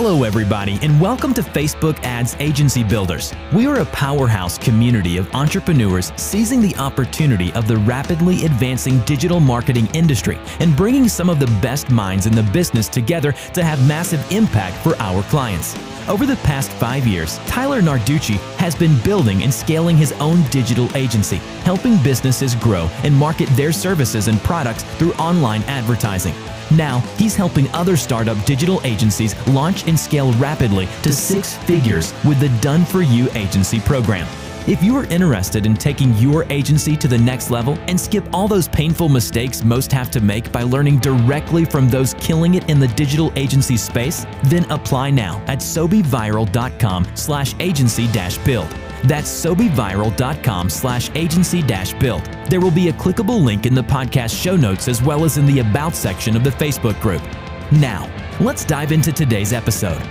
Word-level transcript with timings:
Hello, 0.00 0.22
everybody, 0.22 0.78
and 0.82 1.00
welcome 1.00 1.34
to 1.34 1.42
Facebook 1.42 2.00
Ads 2.04 2.36
Agency 2.38 2.84
Builders. 2.84 3.34
We 3.52 3.66
are 3.66 3.80
a 3.80 3.86
powerhouse 3.86 4.56
community 4.56 5.16
of 5.16 5.28
entrepreneurs 5.34 6.12
seizing 6.14 6.60
the 6.60 6.76
opportunity 6.76 7.52
of 7.54 7.66
the 7.66 7.78
rapidly 7.78 8.44
advancing 8.44 9.00
digital 9.00 9.40
marketing 9.40 9.88
industry 9.94 10.38
and 10.60 10.76
bringing 10.76 11.08
some 11.08 11.28
of 11.28 11.40
the 11.40 11.48
best 11.60 11.90
minds 11.90 12.26
in 12.26 12.32
the 12.32 12.44
business 12.44 12.86
together 12.86 13.32
to 13.32 13.64
have 13.64 13.88
massive 13.88 14.24
impact 14.30 14.76
for 14.84 14.94
our 15.02 15.24
clients. 15.24 15.74
Over 16.08 16.26
the 16.26 16.36
past 16.44 16.70
five 16.70 17.04
years, 17.04 17.38
Tyler 17.48 17.82
Narducci 17.82 18.36
has 18.58 18.76
been 18.76 18.96
building 19.02 19.42
and 19.42 19.52
scaling 19.52 19.96
his 19.96 20.12
own 20.20 20.44
digital 20.50 20.88
agency, 20.96 21.38
helping 21.64 22.00
businesses 22.04 22.54
grow 22.54 22.88
and 23.02 23.12
market 23.12 23.48
their 23.56 23.72
services 23.72 24.28
and 24.28 24.38
products 24.44 24.84
through 24.96 25.12
online 25.14 25.64
advertising. 25.64 26.34
Now, 26.70 27.00
he's 27.16 27.34
helping 27.34 27.68
other 27.70 27.96
startup 27.96 28.42
digital 28.44 28.80
agencies 28.84 29.34
launch 29.48 29.86
and 29.86 29.98
scale 29.98 30.32
rapidly 30.34 30.86
to 31.02 31.12
six 31.12 31.56
figures 31.56 32.12
with 32.24 32.40
the 32.40 32.50
Done 32.60 32.84
For 32.84 33.02
You 33.02 33.28
agency 33.34 33.80
program. 33.80 34.26
If 34.68 34.82
you 34.82 34.94
are 34.98 35.04
interested 35.04 35.64
in 35.64 35.76
taking 35.76 36.12
your 36.16 36.44
agency 36.52 36.94
to 36.98 37.08
the 37.08 37.16
next 37.16 37.50
level 37.50 37.78
and 37.88 37.98
skip 37.98 38.22
all 38.34 38.46
those 38.46 38.68
painful 38.68 39.08
mistakes 39.08 39.64
most 39.64 39.90
have 39.92 40.10
to 40.10 40.20
make 40.20 40.52
by 40.52 40.62
learning 40.62 40.98
directly 40.98 41.64
from 41.64 41.88
those 41.88 42.12
killing 42.20 42.56
it 42.56 42.68
in 42.68 42.78
the 42.78 42.88
digital 42.88 43.32
agency 43.34 43.78
space, 43.78 44.26
then 44.44 44.70
apply 44.70 45.08
now 45.08 45.42
at 45.46 45.60
sobeviral.com 45.60 47.08
slash 47.14 47.54
agency 47.60 48.12
dash 48.12 48.36
build. 48.36 48.68
That's 49.04 49.30
sobeviral.com 49.30 50.68
slash 50.68 51.10
agency 51.14 51.62
dash 51.62 51.94
build. 51.94 52.26
There 52.50 52.60
will 52.60 52.70
be 52.70 52.90
a 52.90 52.92
clickable 52.92 53.42
link 53.42 53.64
in 53.64 53.72
the 53.74 53.80
podcast 53.80 54.38
show 54.38 54.54
notes 54.54 54.86
as 54.86 55.02
well 55.02 55.24
as 55.24 55.38
in 55.38 55.46
the 55.46 55.60
About 55.60 55.94
section 55.94 56.36
of 56.36 56.44
the 56.44 56.50
Facebook 56.50 57.00
group. 57.00 57.22
Now, 57.72 58.06
let's 58.38 58.66
dive 58.66 58.92
into 58.92 59.12
today's 59.12 59.54
episode. 59.54 60.02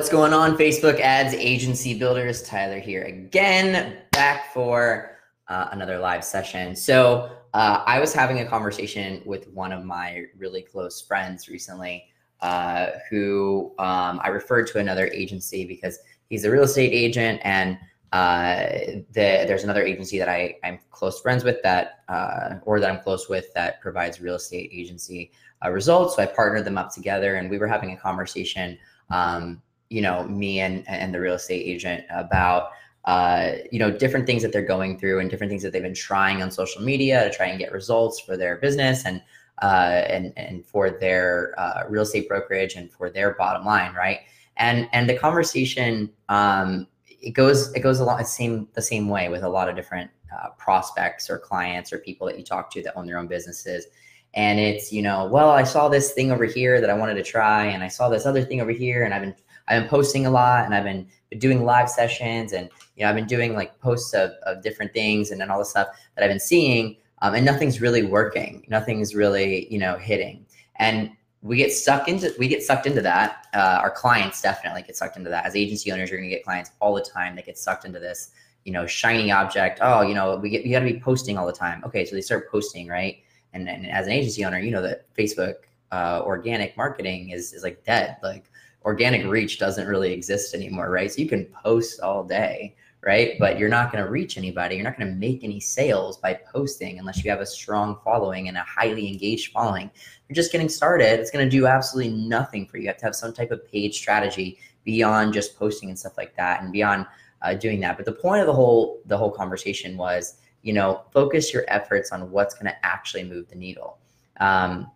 What's 0.00 0.08
going 0.08 0.32
on, 0.32 0.56
Facebook 0.56 0.98
ads 0.98 1.34
agency 1.34 1.92
builders? 1.92 2.42
Tyler 2.42 2.78
here 2.78 3.02
again, 3.02 3.98
back 4.12 4.50
for 4.54 5.18
uh, 5.48 5.68
another 5.72 5.98
live 5.98 6.24
session. 6.24 6.74
So, 6.74 7.30
uh, 7.52 7.82
I 7.84 8.00
was 8.00 8.14
having 8.14 8.40
a 8.40 8.46
conversation 8.46 9.20
with 9.26 9.48
one 9.48 9.72
of 9.72 9.84
my 9.84 10.24
really 10.38 10.62
close 10.62 11.02
friends 11.02 11.50
recently, 11.50 12.06
uh, 12.40 12.92
who 13.10 13.74
um, 13.78 14.22
I 14.24 14.28
referred 14.28 14.68
to 14.68 14.78
another 14.78 15.08
agency 15.08 15.66
because 15.66 15.98
he's 16.30 16.46
a 16.46 16.50
real 16.50 16.62
estate 16.62 16.94
agent, 16.94 17.42
and 17.44 17.78
uh, 18.12 18.68
the, 19.12 19.44
there's 19.46 19.64
another 19.64 19.82
agency 19.82 20.18
that 20.18 20.30
I, 20.30 20.56
I'm 20.64 20.78
close 20.90 21.20
friends 21.20 21.44
with 21.44 21.62
that, 21.62 22.04
uh, 22.08 22.54
or 22.62 22.80
that 22.80 22.90
I'm 22.90 23.02
close 23.02 23.28
with 23.28 23.52
that 23.52 23.82
provides 23.82 24.18
real 24.18 24.36
estate 24.36 24.70
agency 24.72 25.30
uh, 25.62 25.70
results. 25.70 26.16
So 26.16 26.22
I 26.22 26.26
partnered 26.26 26.64
them 26.64 26.78
up 26.78 26.90
together, 26.90 27.34
and 27.34 27.50
we 27.50 27.58
were 27.58 27.68
having 27.68 27.92
a 27.92 27.98
conversation. 27.98 28.78
Um, 29.10 29.60
you 29.90 30.00
know, 30.00 30.24
me 30.24 30.60
and 30.60 30.88
and 30.88 31.12
the 31.12 31.20
real 31.20 31.34
estate 31.34 31.62
agent 31.66 32.04
about 32.10 32.70
uh, 33.06 33.52
you 33.72 33.78
know, 33.78 33.90
different 33.90 34.26
things 34.26 34.42
that 34.42 34.52
they're 34.52 34.62
going 34.62 34.98
through 34.98 35.20
and 35.20 35.30
different 35.30 35.50
things 35.50 35.62
that 35.62 35.72
they've 35.72 35.82
been 35.82 35.94
trying 35.94 36.42
on 36.42 36.50
social 36.50 36.82
media 36.82 37.24
to 37.24 37.34
try 37.34 37.46
and 37.46 37.58
get 37.58 37.72
results 37.72 38.20
for 38.20 38.36
their 38.36 38.56
business 38.56 39.04
and 39.06 39.22
uh, 39.62 40.04
and 40.08 40.32
and 40.36 40.64
for 40.64 40.90
their 40.90 41.54
uh, 41.58 41.84
real 41.88 42.02
estate 42.02 42.28
brokerage 42.28 42.74
and 42.74 42.90
for 42.90 43.10
their 43.10 43.34
bottom 43.34 43.64
line, 43.64 43.94
right? 43.94 44.20
And 44.56 44.88
and 44.92 45.08
the 45.08 45.16
conversation 45.16 46.10
um, 46.28 46.86
it 47.06 47.30
goes 47.30 47.72
it 47.72 47.80
goes 47.80 48.00
along 48.00 48.18
the 48.18 48.24
same 48.24 48.68
the 48.74 48.82
same 48.82 49.08
way 49.08 49.28
with 49.28 49.42
a 49.42 49.48
lot 49.48 49.68
of 49.68 49.76
different 49.76 50.10
uh, 50.34 50.50
prospects 50.58 51.28
or 51.28 51.38
clients 51.38 51.92
or 51.92 51.98
people 51.98 52.26
that 52.26 52.38
you 52.38 52.44
talk 52.44 52.70
to 52.72 52.82
that 52.82 52.96
own 52.96 53.06
their 53.06 53.18
own 53.18 53.26
businesses. 53.26 53.86
And 54.34 54.60
it's 54.60 54.92
you 54.92 55.02
know, 55.02 55.26
well, 55.26 55.50
I 55.50 55.64
saw 55.64 55.88
this 55.88 56.12
thing 56.12 56.30
over 56.30 56.44
here 56.44 56.80
that 56.80 56.90
I 56.90 56.94
wanted 56.94 57.14
to 57.14 57.22
try, 57.22 57.64
and 57.64 57.82
I 57.82 57.88
saw 57.88 58.08
this 58.08 58.26
other 58.26 58.42
thing 58.42 58.60
over 58.60 58.70
here, 58.70 59.04
and 59.04 59.12
I've 59.12 59.22
been 59.22 59.34
I've 59.70 59.82
been 59.82 59.88
posting 59.88 60.26
a 60.26 60.30
lot, 60.30 60.64
and 60.64 60.74
I've 60.74 60.84
been 60.84 61.06
doing 61.38 61.64
live 61.64 61.88
sessions 61.88 62.52
and 62.52 62.68
you 62.96 63.04
know, 63.04 63.10
I've 63.10 63.16
been 63.16 63.26
doing 63.26 63.54
like 63.54 63.78
posts 63.80 64.12
of, 64.14 64.32
of 64.42 64.62
different 64.62 64.92
things 64.92 65.30
and 65.30 65.40
then 65.40 65.50
all 65.50 65.58
the 65.58 65.64
stuff 65.64 65.88
that 66.14 66.24
I've 66.24 66.30
been 66.30 66.40
seeing, 66.40 66.96
um, 67.22 67.34
and 67.34 67.44
nothing's 67.44 67.80
really 67.80 68.02
working. 68.02 68.64
Nothing's 68.68 69.14
really, 69.14 69.72
you 69.72 69.78
know, 69.78 69.96
hitting. 69.96 70.44
And 70.76 71.12
we 71.42 71.56
get 71.56 71.72
stuck 71.72 72.08
into 72.08 72.34
we 72.38 72.48
get 72.48 72.62
sucked 72.62 72.86
into 72.86 73.00
that. 73.02 73.46
Uh, 73.54 73.78
our 73.80 73.90
clients 73.90 74.42
definitely 74.42 74.82
get 74.82 74.96
sucked 74.96 75.16
into 75.16 75.30
that. 75.30 75.46
As 75.46 75.56
agency 75.56 75.90
owners, 75.92 76.10
you're 76.10 76.18
gonna 76.18 76.30
get 76.30 76.44
clients 76.44 76.72
all 76.80 76.94
the 76.94 77.02
time 77.02 77.36
that 77.36 77.46
get 77.46 77.56
sucked 77.56 77.84
into 77.84 77.98
this, 77.98 78.32
you 78.64 78.72
know, 78.72 78.86
shiny 78.86 79.30
object. 79.30 79.78
Oh, 79.80 80.02
you 80.02 80.14
know, 80.14 80.36
we 80.36 80.50
get 80.50 80.64
we 80.64 80.70
got 80.70 80.80
to 80.80 80.92
be 80.92 81.00
posting 81.00 81.38
all 81.38 81.46
the 81.46 81.52
time. 81.52 81.82
Okay, 81.84 82.04
so 82.04 82.14
they 82.14 82.20
start 82.20 82.50
posting, 82.50 82.88
right? 82.88 83.18
And, 83.52 83.68
and 83.68 83.86
as 83.86 84.06
an 84.06 84.12
agency 84.12 84.44
owner, 84.44 84.58
you 84.58 84.70
know 84.70 84.82
that 84.82 85.12
Facebook 85.14 85.54
uh, 85.92 86.22
organic 86.24 86.76
marketing 86.76 87.30
is 87.30 87.52
is 87.52 87.62
like 87.62 87.84
dead. 87.84 88.16
Like 88.22 88.49
organic 88.84 89.26
reach 89.26 89.58
doesn't 89.58 89.86
really 89.86 90.12
exist 90.12 90.54
anymore, 90.54 90.90
right? 90.90 91.10
So 91.10 91.20
you 91.20 91.28
can 91.28 91.46
post 91.46 92.00
all 92.00 92.24
day, 92.24 92.76
right? 93.02 93.36
But 93.38 93.58
you're 93.58 93.68
not 93.68 93.92
going 93.92 94.04
to 94.04 94.10
reach 94.10 94.38
anybody. 94.38 94.74
You're 94.74 94.84
not 94.84 94.98
going 94.98 95.08
to 95.08 95.16
make 95.16 95.44
any 95.44 95.60
sales 95.60 96.16
by 96.18 96.34
posting 96.52 96.98
unless 96.98 97.24
you 97.24 97.30
have 97.30 97.40
a 97.40 97.46
strong 97.46 97.98
following 98.04 98.48
and 98.48 98.56
a 98.56 98.62
highly 98.62 99.08
engaged 99.08 99.52
following. 99.52 99.90
You're 100.28 100.34
just 100.34 100.52
getting 100.52 100.68
started. 100.68 101.20
It's 101.20 101.30
going 101.30 101.44
to 101.44 101.50
do 101.50 101.66
absolutely 101.66 102.12
nothing 102.12 102.66
for 102.66 102.76
you. 102.76 102.84
You 102.84 102.88
have 102.88 102.98
to 102.98 103.04
have 103.04 103.16
some 103.16 103.32
type 103.32 103.50
of 103.50 103.66
paid 103.70 103.94
strategy 103.94 104.58
beyond 104.84 105.34
just 105.34 105.58
posting 105.58 105.90
and 105.90 105.98
stuff 105.98 106.16
like 106.16 106.34
that, 106.36 106.62
and 106.62 106.72
beyond 106.72 107.06
uh, 107.42 107.54
doing 107.54 107.80
that. 107.80 107.96
But 107.96 108.06
the 108.06 108.12
point 108.12 108.40
of 108.40 108.46
the 108.46 108.52
whole 108.52 109.00
the 109.06 109.16
whole 109.16 109.30
conversation 109.30 109.96
was, 109.96 110.38
you 110.62 110.72
know, 110.72 111.02
focus 111.12 111.52
your 111.52 111.64
efforts 111.68 112.12
on 112.12 112.30
what's 112.30 112.54
going 112.54 112.66
to 112.66 112.86
actually 112.86 113.24
move 113.24 113.48
the 113.48 113.56
needle. 113.56 113.98
Um, 114.40 114.90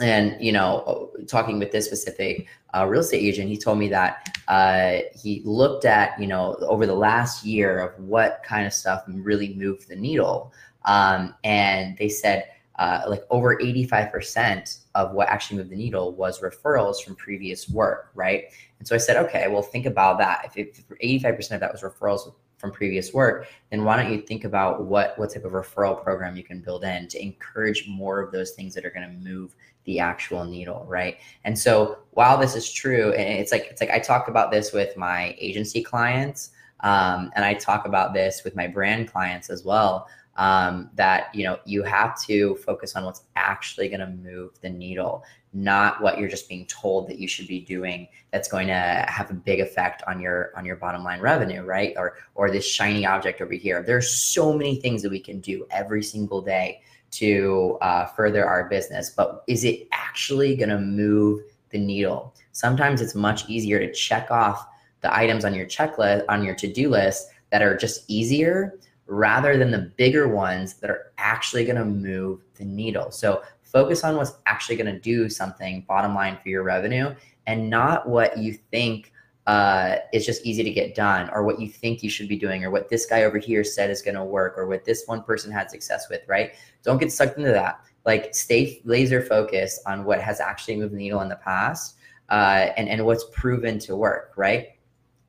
and 0.00 0.36
you 0.40 0.52
know 0.52 1.10
talking 1.26 1.58
with 1.58 1.70
this 1.70 1.86
specific 1.86 2.46
uh, 2.74 2.86
real 2.86 3.02
estate 3.02 3.18
agent 3.18 3.48
he 3.48 3.58
told 3.58 3.78
me 3.78 3.88
that 3.88 4.38
uh, 4.48 4.98
he 5.14 5.42
looked 5.44 5.84
at 5.84 6.18
you 6.18 6.26
know 6.26 6.56
over 6.62 6.86
the 6.86 6.94
last 6.94 7.44
year 7.44 7.78
of 7.78 7.98
what 8.02 8.42
kind 8.44 8.66
of 8.66 8.72
stuff 8.72 9.02
really 9.06 9.54
moved 9.54 9.88
the 9.88 9.96
needle. 9.96 10.52
Um, 10.84 11.34
and 11.44 11.96
they 11.98 12.08
said 12.08 12.46
uh, 12.78 13.02
like 13.06 13.22
over 13.30 13.56
85% 13.58 14.78
of 14.94 15.12
what 15.12 15.28
actually 15.28 15.58
moved 15.58 15.70
the 15.70 15.76
needle 15.76 16.12
was 16.12 16.40
referrals 16.40 17.02
from 17.02 17.14
previous 17.14 17.68
work 17.68 18.10
right? 18.14 18.44
And 18.78 18.88
so 18.88 18.94
i 18.96 18.98
said 18.98 19.16
okay 19.24 19.46
well 19.48 19.62
think 19.62 19.86
about 19.86 20.18
that. 20.18 20.52
If, 20.56 20.80
if 20.90 21.22
85% 21.22 21.52
of 21.52 21.60
that 21.60 21.70
was 21.70 21.82
referrals 21.82 22.32
from 22.62 22.70
previous 22.70 23.12
work, 23.12 23.48
then 23.70 23.84
why 23.84 24.00
don't 24.00 24.12
you 24.12 24.22
think 24.22 24.44
about 24.44 24.84
what 24.84 25.18
what 25.18 25.34
type 25.34 25.44
of 25.44 25.52
referral 25.52 26.02
program 26.02 26.36
you 26.36 26.44
can 26.44 26.60
build 26.60 26.84
in 26.84 27.08
to 27.08 27.20
encourage 27.20 27.86
more 27.88 28.20
of 28.20 28.30
those 28.32 28.52
things 28.52 28.72
that 28.72 28.86
are 28.86 28.90
going 28.90 29.06
to 29.06 29.30
move 29.30 29.54
the 29.84 29.98
actual 29.98 30.44
needle, 30.44 30.84
right? 30.88 31.18
And 31.44 31.58
so 31.58 31.98
while 32.12 32.38
this 32.38 32.54
is 32.54 32.70
true, 32.70 33.12
and 33.12 33.40
it's 33.40 33.52
like 33.52 33.66
it's 33.70 33.80
like 33.80 33.90
I 33.90 33.98
talk 33.98 34.28
about 34.28 34.50
this 34.50 34.72
with 34.72 34.96
my 34.96 35.36
agency 35.38 35.82
clients, 35.82 36.50
um, 36.80 37.30
and 37.34 37.44
I 37.44 37.54
talk 37.54 37.86
about 37.86 38.14
this 38.14 38.42
with 38.44 38.56
my 38.56 38.66
brand 38.66 39.10
clients 39.10 39.50
as 39.50 39.64
well. 39.64 40.08
Um, 40.36 40.88
that 40.94 41.26
you 41.34 41.44
know 41.44 41.58
you 41.66 41.82
have 41.82 42.18
to 42.22 42.54
focus 42.56 42.96
on 42.96 43.04
what's 43.04 43.24
actually 43.36 43.88
going 43.88 44.00
to 44.00 44.06
move 44.06 44.58
the 44.62 44.70
needle 44.70 45.24
not 45.52 46.00
what 46.00 46.18
you're 46.18 46.28
just 46.28 46.48
being 46.48 46.66
told 46.66 47.08
that 47.08 47.18
you 47.18 47.28
should 47.28 47.46
be 47.46 47.60
doing 47.60 48.08
that's 48.30 48.48
going 48.48 48.66
to 48.66 49.04
have 49.08 49.30
a 49.30 49.34
big 49.34 49.60
effect 49.60 50.02
on 50.06 50.20
your 50.20 50.50
on 50.56 50.64
your 50.64 50.76
bottom 50.76 51.04
line 51.04 51.20
revenue 51.20 51.62
right 51.62 51.92
or 51.96 52.16
or 52.34 52.50
this 52.50 52.66
shiny 52.66 53.04
object 53.04 53.40
over 53.40 53.52
here 53.52 53.82
there's 53.82 54.10
so 54.10 54.56
many 54.56 54.76
things 54.76 55.02
that 55.02 55.10
we 55.10 55.20
can 55.20 55.40
do 55.40 55.66
every 55.70 56.02
single 56.02 56.40
day 56.40 56.80
to 57.12 57.78
uh, 57.80 58.06
further 58.06 58.46
our 58.46 58.68
business 58.68 59.10
but 59.10 59.44
is 59.46 59.64
it 59.64 59.86
actually 59.92 60.56
going 60.56 60.68
to 60.68 60.80
move 60.80 61.40
the 61.70 61.78
needle? 61.78 62.34
Sometimes 62.52 63.00
it's 63.00 63.14
much 63.14 63.48
easier 63.48 63.78
to 63.78 63.92
check 63.92 64.30
off 64.30 64.66
the 65.00 65.14
items 65.14 65.44
on 65.44 65.54
your 65.54 65.66
checklist 65.66 66.24
on 66.28 66.44
your 66.44 66.54
to-do 66.54 66.88
list 66.88 67.28
that 67.50 67.62
are 67.62 67.76
just 67.76 68.04
easier 68.08 68.78
rather 69.06 69.58
than 69.58 69.70
the 69.70 69.92
bigger 69.96 70.28
ones 70.28 70.74
that 70.74 70.90
are 70.90 71.12
actually 71.18 71.64
going 71.64 71.76
to 71.76 71.84
move 71.84 72.40
the 72.54 72.64
needle. 72.64 73.10
So 73.10 73.42
focus 73.62 74.04
on 74.04 74.16
what's 74.16 74.34
actually 74.46 74.76
going 74.76 74.92
to 74.92 75.00
do 75.00 75.28
something 75.28 75.84
bottom 75.88 76.14
line 76.14 76.38
for 76.42 76.48
your 76.48 76.62
revenue 76.62 77.14
and 77.46 77.68
not 77.68 78.08
what 78.08 78.38
you 78.38 78.54
think 78.70 79.12
uh, 79.46 79.96
is 80.12 80.24
just 80.24 80.44
easy 80.44 80.62
to 80.62 80.70
get 80.70 80.94
done 80.94 81.28
or 81.32 81.42
what 81.42 81.60
you 81.60 81.68
think 81.68 82.02
you 82.02 82.10
should 82.10 82.28
be 82.28 82.36
doing 82.36 82.64
or 82.64 82.70
what 82.70 82.88
this 82.88 83.06
guy 83.06 83.24
over 83.24 83.38
here 83.38 83.64
said 83.64 83.90
is 83.90 84.00
going 84.00 84.14
to 84.14 84.24
work 84.24 84.54
or 84.56 84.66
what 84.66 84.84
this 84.84 85.04
one 85.06 85.22
person 85.22 85.50
had 85.50 85.70
success 85.70 86.08
with, 86.08 86.22
right? 86.28 86.52
Don't 86.82 86.98
get 86.98 87.10
sucked 87.10 87.38
into 87.38 87.50
that. 87.50 87.80
Like 88.04 88.34
stay 88.34 88.80
laser 88.84 89.20
focused 89.20 89.80
on 89.86 90.04
what 90.04 90.20
has 90.20 90.40
actually 90.40 90.76
moved 90.76 90.92
the 90.92 90.98
needle 90.98 91.20
in 91.22 91.28
the 91.28 91.36
past 91.36 91.96
uh, 92.28 92.70
and, 92.76 92.88
and 92.88 93.04
what's 93.04 93.24
proven 93.32 93.78
to 93.80 93.96
work, 93.96 94.32
right? 94.36 94.68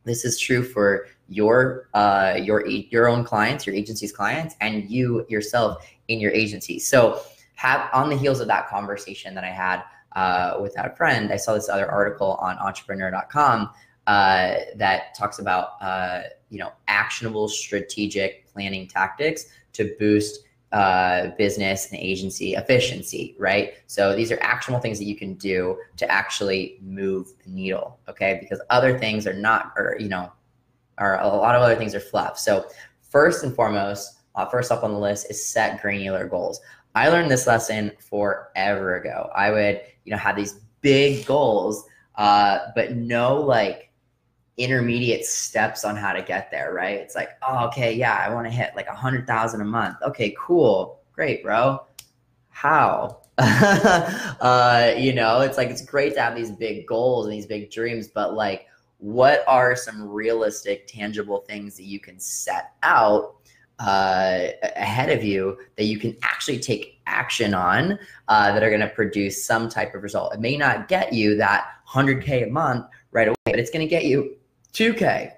This 0.04 0.25
is 0.25 0.39
true 0.39 0.63
for 0.63 1.07
your 1.30 1.89
uh, 1.94 2.38
your 2.42 2.68
your 2.68 3.07
own 3.07 3.24
clients, 3.24 3.65
your 3.65 3.74
agency's 3.74 4.12
clients, 4.12 4.56
and 4.60 4.89
you 4.92 5.25
yourself 5.30 5.86
in 6.10 6.19
your 6.19 6.31
agency. 6.31 6.77
So 6.77 7.21
have 7.56 7.89
on 7.94 8.10
the 8.10 8.18
heels 8.18 8.42
of 8.42 8.48
that 8.48 8.68
conversation 8.68 9.33
that 9.36 9.45
I 9.45 9.50
had 9.50 9.83
uh, 10.15 10.60
with 10.62 10.74
that 10.75 10.98
friend, 10.98 11.31
I 11.31 11.38
saw 11.38 11.54
this 11.54 11.69
other 11.69 11.89
article 11.89 12.33
on 12.42 12.57
entrepreneur.com 12.57 13.69
uh, 14.08 14.56
that 14.76 15.16
talks 15.16 15.40
about 15.40 15.82
uh, 15.82 16.24
you 16.50 16.60
know 16.60 16.72
actionable 16.88 17.48
strategic 17.48 18.52
planning 18.52 18.88
tactics 18.88 19.46
to 19.74 19.96
boost 20.00 20.42
uh, 20.74 21.28
business 21.38 21.92
and 21.92 22.00
agency 22.00 22.56
efficiency, 22.56 23.36
right? 23.38 23.76
So 23.86 24.16
these 24.16 24.32
are 24.32 24.40
actionable 24.42 24.82
things 24.82 24.98
that 24.98 25.06
you 25.06 25.16
can 25.16 25.36
do 25.36 25.78
to 25.98 26.12
actually 26.12 26.80
move 26.82 27.28
the 27.44 27.52
needle, 27.52 28.00
okay? 28.10 28.40
Because 28.42 28.60
other 28.72 28.98
things 28.98 29.28
are 29.28 29.34
not, 29.34 29.72
or 29.78 29.96
you 30.00 30.10
know, 30.10 30.32
are 30.98 31.22
a 31.22 31.28
lot 31.28 31.54
of 31.56 31.62
other 31.62 31.76
things 31.76 31.94
are 31.94 32.00
fluff. 32.00 32.40
So 32.40 32.66
first 33.02 33.44
and 33.44 33.56
foremost, 33.56 34.18
uh, 34.36 34.48
first 34.48 34.72
up 34.72 34.84
on 34.84 34.92
the 34.92 35.00
list 35.00 35.30
is 35.30 35.46
set 35.46 35.80
granular 35.80 36.28
goals. 36.28 36.60
I 36.96 37.10
learned 37.10 37.30
this 37.30 37.46
lesson 37.46 37.92
forever 38.00 38.96
ago. 38.96 39.30
I 39.36 39.52
would, 39.52 39.82
you 40.06 40.12
know, 40.12 40.18
have 40.18 40.36
these 40.36 40.60
big 40.82 41.26
goals, 41.28 41.86
uh, 42.16 42.60
but 42.76 42.96
no 42.96 43.40
like 43.40 43.92
intermediate 44.58 45.26
steps 45.26 45.84
on 45.84 45.96
how 45.96 46.14
to 46.14 46.22
get 46.22 46.52
there, 46.52 46.74
right? 46.74 46.98
It's 46.98 47.16
like, 47.16 47.30
oh, 47.48 47.66
okay, 47.68 47.94
yeah, 47.94 48.24
I 48.26 48.34
want 48.34 48.46
to 48.46 48.52
hit 48.52 48.76
like 48.76 48.88
a 48.88 48.96
hundred 48.96 49.26
thousand 49.26 49.62
a 49.62 49.66
month. 49.66 49.98
Okay, 50.04 50.36
cool, 50.38 51.02
great, 51.12 51.44
bro. 51.44 51.84
How? 52.50 53.20
uh, 53.38 54.94
you 54.96 55.14
know, 55.14 55.42
it's 55.42 55.58
like 55.58 55.70
it's 55.70 55.84
great 55.84 56.14
to 56.14 56.22
have 56.22 56.36
these 56.36 56.52
big 56.52 56.86
goals 56.86 57.26
and 57.26 57.34
these 57.34 57.48
big 57.48 57.72
dreams, 57.72 58.08
but 58.08 58.36
like, 58.36 58.68
what 59.00 59.44
are 59.48 59.76
some 59.76 60.08
realistic, 60.08 60.88
tangible 60.88 61.40
things 61.42 61.76
that 61.76 61.84
you 61.84 62.00
can 62.00 62.20
set 62.20 62.74
out 62.84 63.36
uh, 63.80 64.48
ahead 64.76 65.10
of 65.10 65.24
you 65.24 65.58
that 65.76 65.86
you 65.86 65.98
can 65.98 66.16
actually 66.22 66.60
take 66.60 67.02
action 67.08 67.54
on 67.54 67.98
uh, 68.28 68.54
that 68.54 68.64
are 68.64 68.70
going 68.70 68.80
to 68.80 68.88
produce 68.88 69.44
some 69.44 69.68
type 69.68 69.96
of 69.96 70.04
result? 70.04 70.34
It 70.34 70.40
may 70.40 70.56
not 70.56 70.88
get 70.88 71.12
you 71.12 71.36
that 71.38 71.66
100K 71.90 72.48
a 72.48 72.50
month 72.50 72.86
right 73.12 73.28
away, 73.28 73.36
but 73.46 73.60
it's 73.60 73.72
going 73.72 73.86
to 73.86 73.90
get 73.90 74.06
you 74.06 74.38
2K. 74.74 75.34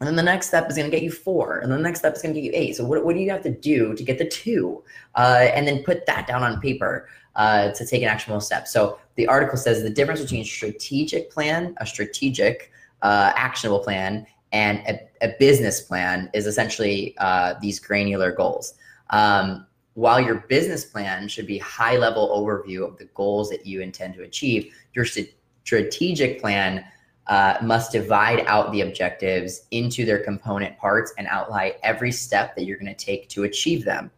And 0.00 0.08
then 0.08 0.16
the 0.16 0.22
next 0.22 0.48
step 0.48 0.68
is 0.68 0.76
going 0.76 0.90
to 0.90 0.96
get 0.96 1.04
you 1.04 1.12
four. 1.12 1.58
And 1.60 1.70
the 1.70 1.78
next 1.78 2.00
step 2.00 2.16
is 2.16 2.22
going 2.22 2.34
to 2.34 2.40
get 2.40 2.52
you 2.52 2.58
eight. 2.60 2.74
So 2.74 2.84
what, 2.84 3.04
what 3.04 3.14
do 3.14 3.20
you 3.20 3.30
have 3.30 3.42
to 3.42 3.50
do 3.50 3.94
to 3.94 4.02
get 4.02 4.18
the 4.18 4.28
two? 4.28 4.82
Uh, 5.14 5.46
and 5.54 5.66
then 5.66 5.84
put 5.84 6.06
that 6.06 6.26
down 6.26 6.42
on 6.42 6.60
paper 6.60 7.08
uh, 7.36 7.70
to 7.70 7.86
take 7.86 8.02
an 8.02 8.08
actionable 8.08 8.40
step. 8.40 8.66
So 8.66 8.98
the 9.14 9.28
article 9.28 9.56
says 9.56 9.82
the 9.82 9.90
difference 9.90 10.20
between 10.20 10.44
strategic 10.44 11.30
plan, 11.30 11.74
a 11.78 11.86
strategic 11.86 12.72
uh, 13.02 13.32
actionable 13.36 13.78
plan, 13.78 14.26
and 14.50 14.78
a, 14.80 15.00
a, 15.22 15.34
business 15.38 15.80
plan 15.80 16.30
is 16.34 16.46
essentially 16.46 17.14
uh, 17.18 17.54
these 17.60 17.78
granular 17.78 18.32
goals. 18.32 18.74
Um, 19.10 19.66
while 19.94 20.20
your 20.20 20.44
business 20.48 20.84
plan 20.84 21.28
should 21.28 21.46
be 21.46 21.58
high 21.58 21.96
level 21.96 22.28
overview 22.28 22.86
of 22.86 22.98
the 22.98 23.06
goals 23.14 23.50
that 23.50 23.66
you 23.66 23.80
intend 23.80 24.14
to 24.14 24.22
achieve, 24.22 24.74
your 24.94 25.06
strategic 25.64 26.40
plan 26.40 26.84
uh, 27.28 27.56
must 27.62 27.92
divide 27.92 28.44
out 28.46 28.72
the 28.72 28.80
objectives 28.80 29.66
into 29.70 30.04
their 30.04 30.18
component 30.18 30.76
parts 30.78 31.12
and 31.18 31.26
outline 31.28 31.72
every 31.82 32.12
step 32.12 32.56
that 32.56 32.64
you're 32.64 32.78
going 32.78 32.94
to 32.94 33.04
take 33.04 33.28
to 33.28 33.44
achieve 33.44 33.84
them. 33.84 34.10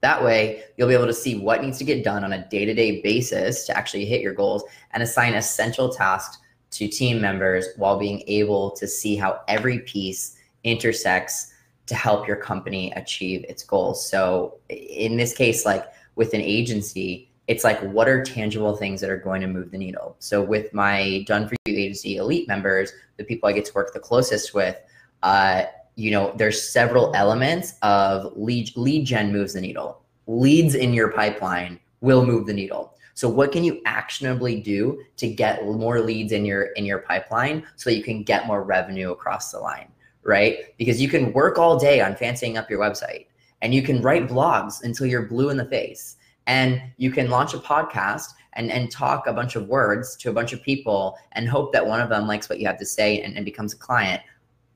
That 0.00 0.22
way, 0.22 0.64
you'll 0.76 0.88
be 0.88 0.94
able 0.94 1.06
to 1.06 1.14
see 1.14 1.38
what 1.38 1.62
needs 1.62 1.78
to 1.78 1.84
get 1.84 2.04
done 2.04 2.24
on 2.24 2.34
a 2.34 2.48
day 2.48 2.66
to 2.66 2.74
day 2.74 3.00
basis 3.00 3.64
to 3.66 3.76
actually 3.76 4.04
hit 4.04 4.20
your 4.20 4.34
goals 4.34 4.62
and 4.92 5.02
assign 5.02 5.34
essential 5.34 5.88
tasks 5.88 6.38
to 6.72 6.88
team 6.88 7.20
members 7.20 7.68
while 7.76 7.98
being 7.98 8.22
able 8.26 8.70
to 8.72 8.86
see 8.86 9.16
how 9.16 9.40
every 9.48 9.78
piece 9.80 10.36
intersects 10.62 11.52
to 11.86 11.94
help 11.94 12.26
your 12.26 12.36
company 12.36 12.92
achieve 12.92 13.44
its 13.48 13.62
goals. 13.62 14.08
So, 14.08 14.58
in 14.68 15.16
this 15.16 15.34
case, 15.34 15.64
like 15.64 15.86
with 16.16 16.34
an 16.34 16.40
agency, 16.40 17.30
it's 17.46 17.64
like 17.64 17.80
what 17.80 18.08
are 18.08 18.22
tangible 18.22 18.76
things 18.76 19.00
that 19.00 19.10
are 19.10 19.18
going 19.18 19.40
to 19.40 19.46
move 19.46 19.70
the 19.70 19.78
needle? 19.78 20.16
So 20.18 20.42
with 20.42 20.72
my 20.72 21.24
done 21.26 21.48
for 21.48 21.56
you 21.66 21.76
agency 21.76 22.16
elite 22.16 22.48
members 22.48 22.92
the 23.16 23.24
people 23.24 23.48
i 23.48 23.52
get 23.52 23.64
to 23.64 23.72
work 23.74 23.92
the 23.92 24.00
closest 24.00 24.54
with 24.54 24.76
uh, 25.22 25.64
you 25.96 26.10
know 26.10 26.32
there's 26.36 26.60
several 26.68 27.14
elements 27.14 27.74
of 27.82 28.36
lead 28.36 28.70
lead 28.76 29.06
gen 29.06 29.32
moves 29.32 29.54
the 29.54 29.60
needle. 29.60 30.02
Leads 30.26 30.74
in 30.74 30.94
your 30.94 31.08
pipeline 31.12 31.78
will 32.00 32.24
move 32.24 32.46
the 32.46 32.52
needle. 32.52 32.94
So 33.16 33.28
what 33.28 33.52
can 33.52 33.62
you 33.62 33.80
actionably 33.86 34.60
do 34.60 35.00
to 35.18 35.28
get 35.28 35.64
more 35.64 36.00
leads 36.00 36.32
in 36.32 36.44
your 36.44 36.64
in 36.76 36.84
your 36.84 36.98
pipeline 36.98 37.64
so 37.76 37.90
that 37.90 37.96
you 37.96 38.02
can 38.02 38.22
get 38.22 38.46
more 38.46 38.62
revenue 38.62 39.12
across 39.12 39.52
the 39.52 39.58
line 39.58 39.88
right? 40.24 40.76
Because 40.78 41.00
you 41.00 41.08
can 41.08 41.32
work 41.32 41.58
all 41.58 41.78
day 41.78 42.00
on 42.00 42.16
fancying 42.16 42.56
up 42.56 42.68
your 42.68 42.80
website 42.80 43.26
and 43.62 43.72
you 43.72 43.82
can 43.82 44.02
write 44.02 44.28
blogs 44.28 44.82
until 44.82 45.06
you're 45.06 45.26
blue 45.26 45.50
in 45.50 45.56
the 45.56 45.66
face 45.66 46.16
and 46.46 46.82
you 46.96 47.10
can 47.10 47.30
launch 47.30 47.54
a 47.54 47.58
podcast 47.58 48.32
and, 48.54 48.70
and 48.70 48.90
talk 48.90 49.26
a 49.26 49.32
bunch 49.32 49.56
of 49.56 49.68
words 49.68 50.16
to 50.16 50.30
a 50.30 50.32
bunch 50.32 50.52
of 50.52 50.62
people 50.62 51.16
and 51.32 51.48
hope 51.48 51.72
that 51.72 51.86
one 51.86 52.00
of 52.00 52.08
them 52.08 52.26
likes 52.26 52.48
what 52.48 52.60
you 52.60 52.66
have 52.66 52.78
to 52.78 52.86
say 52.86 53.20
and, 53.20 53.36
and 53.36 53.44
becomes 53.44 53.72
a 53.72 53.76
client 53.76 54.22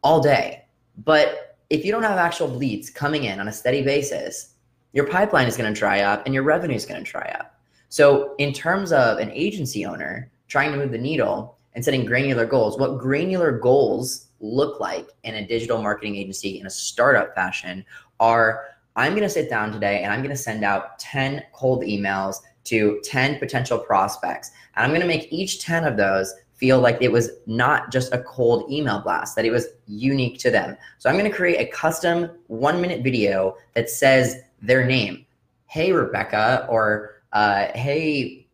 all 0.03 0.21
day. 0.21 0.65
But 1.05 1.59
if 1.71 1.85
you 1.85 1.93
don't 1.93 2.03
have 2.03 2.19
actual 2.19 2.49
leads 2.49 2.91
coming 2.91 3.25
in 3.25 3.41
on 3.41 3.49
a 3.49 3.53
steady 3.53 3.83
basis, 3.83 4.55
your 4.93 5.07
pipeline 5.07 5.47
is 5.47 5.57
going 5.57 5.73
to 5.73 5.79
dry 5.79 6.01
up 6.01 6.25
and 6.25 6.35
your 6.35 6.43
revenue 6.43 6.75
is 6.75 6.87
going 6.87 7.05
to 7.05 7.11
dry 7.11 7.35
up. 7.39 7.55
So, 7.91 8.35
in 8.39 8.53
terms 8.53 8.93
of 8.93 9.19
an 9.19 9.31
agency 9.31 9.87
owner 9.87 10.31
trying 10.47 10.73
to 10.73 10.79
move 10.79 10.91
the 10.91 10.99
needle 10.99 11.59
and 11.75 11.85
setting 11.85 12.05
granular 12.05 12.45
goals, 12.45 12.79
what 12.79 12.99
granular 12.99 13.53
goals 13.53 14.29
look 14.41 14.81
like 14.81 15.09
in 15.25 15.37
a 15.37 15.47
digital 15.47 15.83
marketing 15.83 16.17
agency 16.17 16.61
in 16.61 16.67
a 16.67 16.71
startup 16.71 17.35
fashion 17.35 17.85
are 18.21 18.67
I'm 18.99 19.13
going 19.13 19.23
to 19.23 19.31
sit 19.31 19.49
down 19.49 19.71
today 19.71 20.03
and 20.03 20.13
I'm 20.13 20.19
going 20.19 20.35
to 20.35 20.37
send 20.37 20.65
out 20.65 20.99
10 20.99 21.45
cold 21.53 21.85
emails 21.85 22.39
to 22.65 23.01
10 23.05 23.39
potential 23.39 23.79
prospects. 23.79 24.51
And 24.75 24.85
I'm 24.85 24.91
going 24.91 25.01
to 25.01 25.07
make 25.07 25.33
each 25.33 25.65
10 25.65 25.85
of 25.85 25.97
those 25.97 26.35
feel 26.55 26.81
like 26.81 26.99
it 27.01 27.13
was 27.13 27.31
not 27.47 27.93
just 27.93 28.13
a 28.13 28.19
cold 28.25 28.69
email 28.69 28.99
blast, 28.99 29.37
that 29.37 29.45
it 29.45 29.53
was 29.53 29.69
unique 29.87 30.41
to 30.41 30.51
them. 30.51 30.77
So 30.99 31.09
I'm 31.09 31.17
going 31.17 31.31
to 31.31 31.37
create 31.37 31.61
a 31.61 31.71
custom 31.71 32.29
one 32.49 32.81
minute 32.81 33.05
video 33.05 33.57
that 33.75 33.89
says 33.89 34.41
their 34.61 34.85
name. 34.85 35.25
Hey, 35.67 35.93
Rebecca, 35.93 36.67
or 36.69 37.23
uh, 37.33 37.69
hey, 37.77 38.49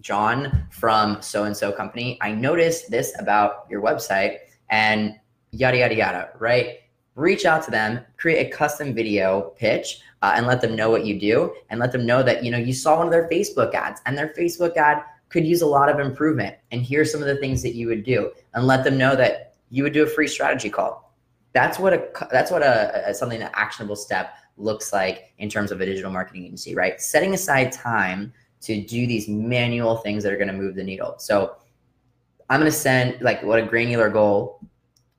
John 0.00 0.66
from 0.70 1.20
so 1.20 1.44
and 1.44 1.54
so 1.54 1.70
company. 1.70 2.16
I 2.22 2.32
noticed 2.32 2.90
this 2.90 3.12
about 3.18 3.66
your 3.68 3.82
website 3.82 4.38
and 4.70 5.20
yada, 5.50 5.76
yada, 5.76 5.94
yada, 5.94 6.30
right? 6.38 6.78
Reach 7.14 7.44
out 7.44 7.62
to 7.64 7.70
them, 7.70 8.00
create 8.16 8.46
a 8.46 8.50
custom 8.50 8.94
video 8.94 9.52
pitch, 9.56 10.00
uh, 10.22 10.32
and 10.36 10.46
let 10.46 10.60
them 10.60 10.76
know 10.76 10.90
what 10.90 11.04
you 11.04 11.18
do, 11.18 11.54
and 11.70 11.80
let 11.80 11.92
them 11.92 12.06
know 12.06 12.22
that 12.22 12.44
you 12.44 12.50
know 12.50 12.58
you 12.58 12.72
saw 12.72 12.98
one 12.98 13.06
of 13.06 13.12
their 13.12 13.28
Facebook 13.28 13.74
ads, 13.74 14.00
and 14.06 14.16
their 14.16 14.32
Facebook 14.34 14.76
ad 14.76 15.02
could 15.28 15.46
use 15.46 15.62
a 15.62 15.66
lot 15.66 15.88
of 15.88 15.98
improvement. 15.98 16.56
And 16.70 16.82
here's 16.82 17.10
some 17.10 17.20
of 17.20 17.26
the 17.26 17.36
things 17.36 17.62
that 17.62 17.74
you 17.74 17.88
would 17.88 18.04
do, 18.04 18.32
and 18.54 18.66
let 18.66 18.84
them 18.84 18.96
know 18.96 19.16
that 19.16 19.54
you 19.70 19.82
would 19.82 19.92
do 19.92 20.04
a 20.04 20.06
free 20.06 20.28
strategy 20.28 20.70
call. 20.70 21.14
That's 21.52 21.78
what 21.78 21.92
a 21.92 22.08
that's 22.30 22.50
what 22.50 22.62
a, 22.62 23.10
a 23.10 23.14
something 23.14 23.40
that 23.40 23.52
actionable 23.54 23.96
step 23.96 24.36
looks 24.56 24.92
like 24.92 25.32
in 25.38 25.48
terms 25.48 25.72
of 25.72 25.80
a 25.80 25.86
digital 25.86 26.10
marketing 26.10 26.44
agency, 26.44 26.74
right? 26.74 27.00
Setting 27.00 27.34
aside 27.34 27.72
time 27.72 28.32
to 28.62 28.80
do 28.80 29.06
these 29.06 29.28
manual 29.28 29.96
things 29.96 30.22
that 30.22 30.32
are 30.32 30.36
going 30.36 30.48
to 30.48 30.54
move 30.54 30.76
the 30.76 30.84
needle. 30.84 31.16
So 31.18 31.56
I'm 32.48 32.60
going 32.60 32.70
to 32.70 32.76
send 32.76 33.20
like 33.20 33.42
what 33.42 33.58
a 33.58 33.62
granular 33.62 34.08
goal 34.08 34.60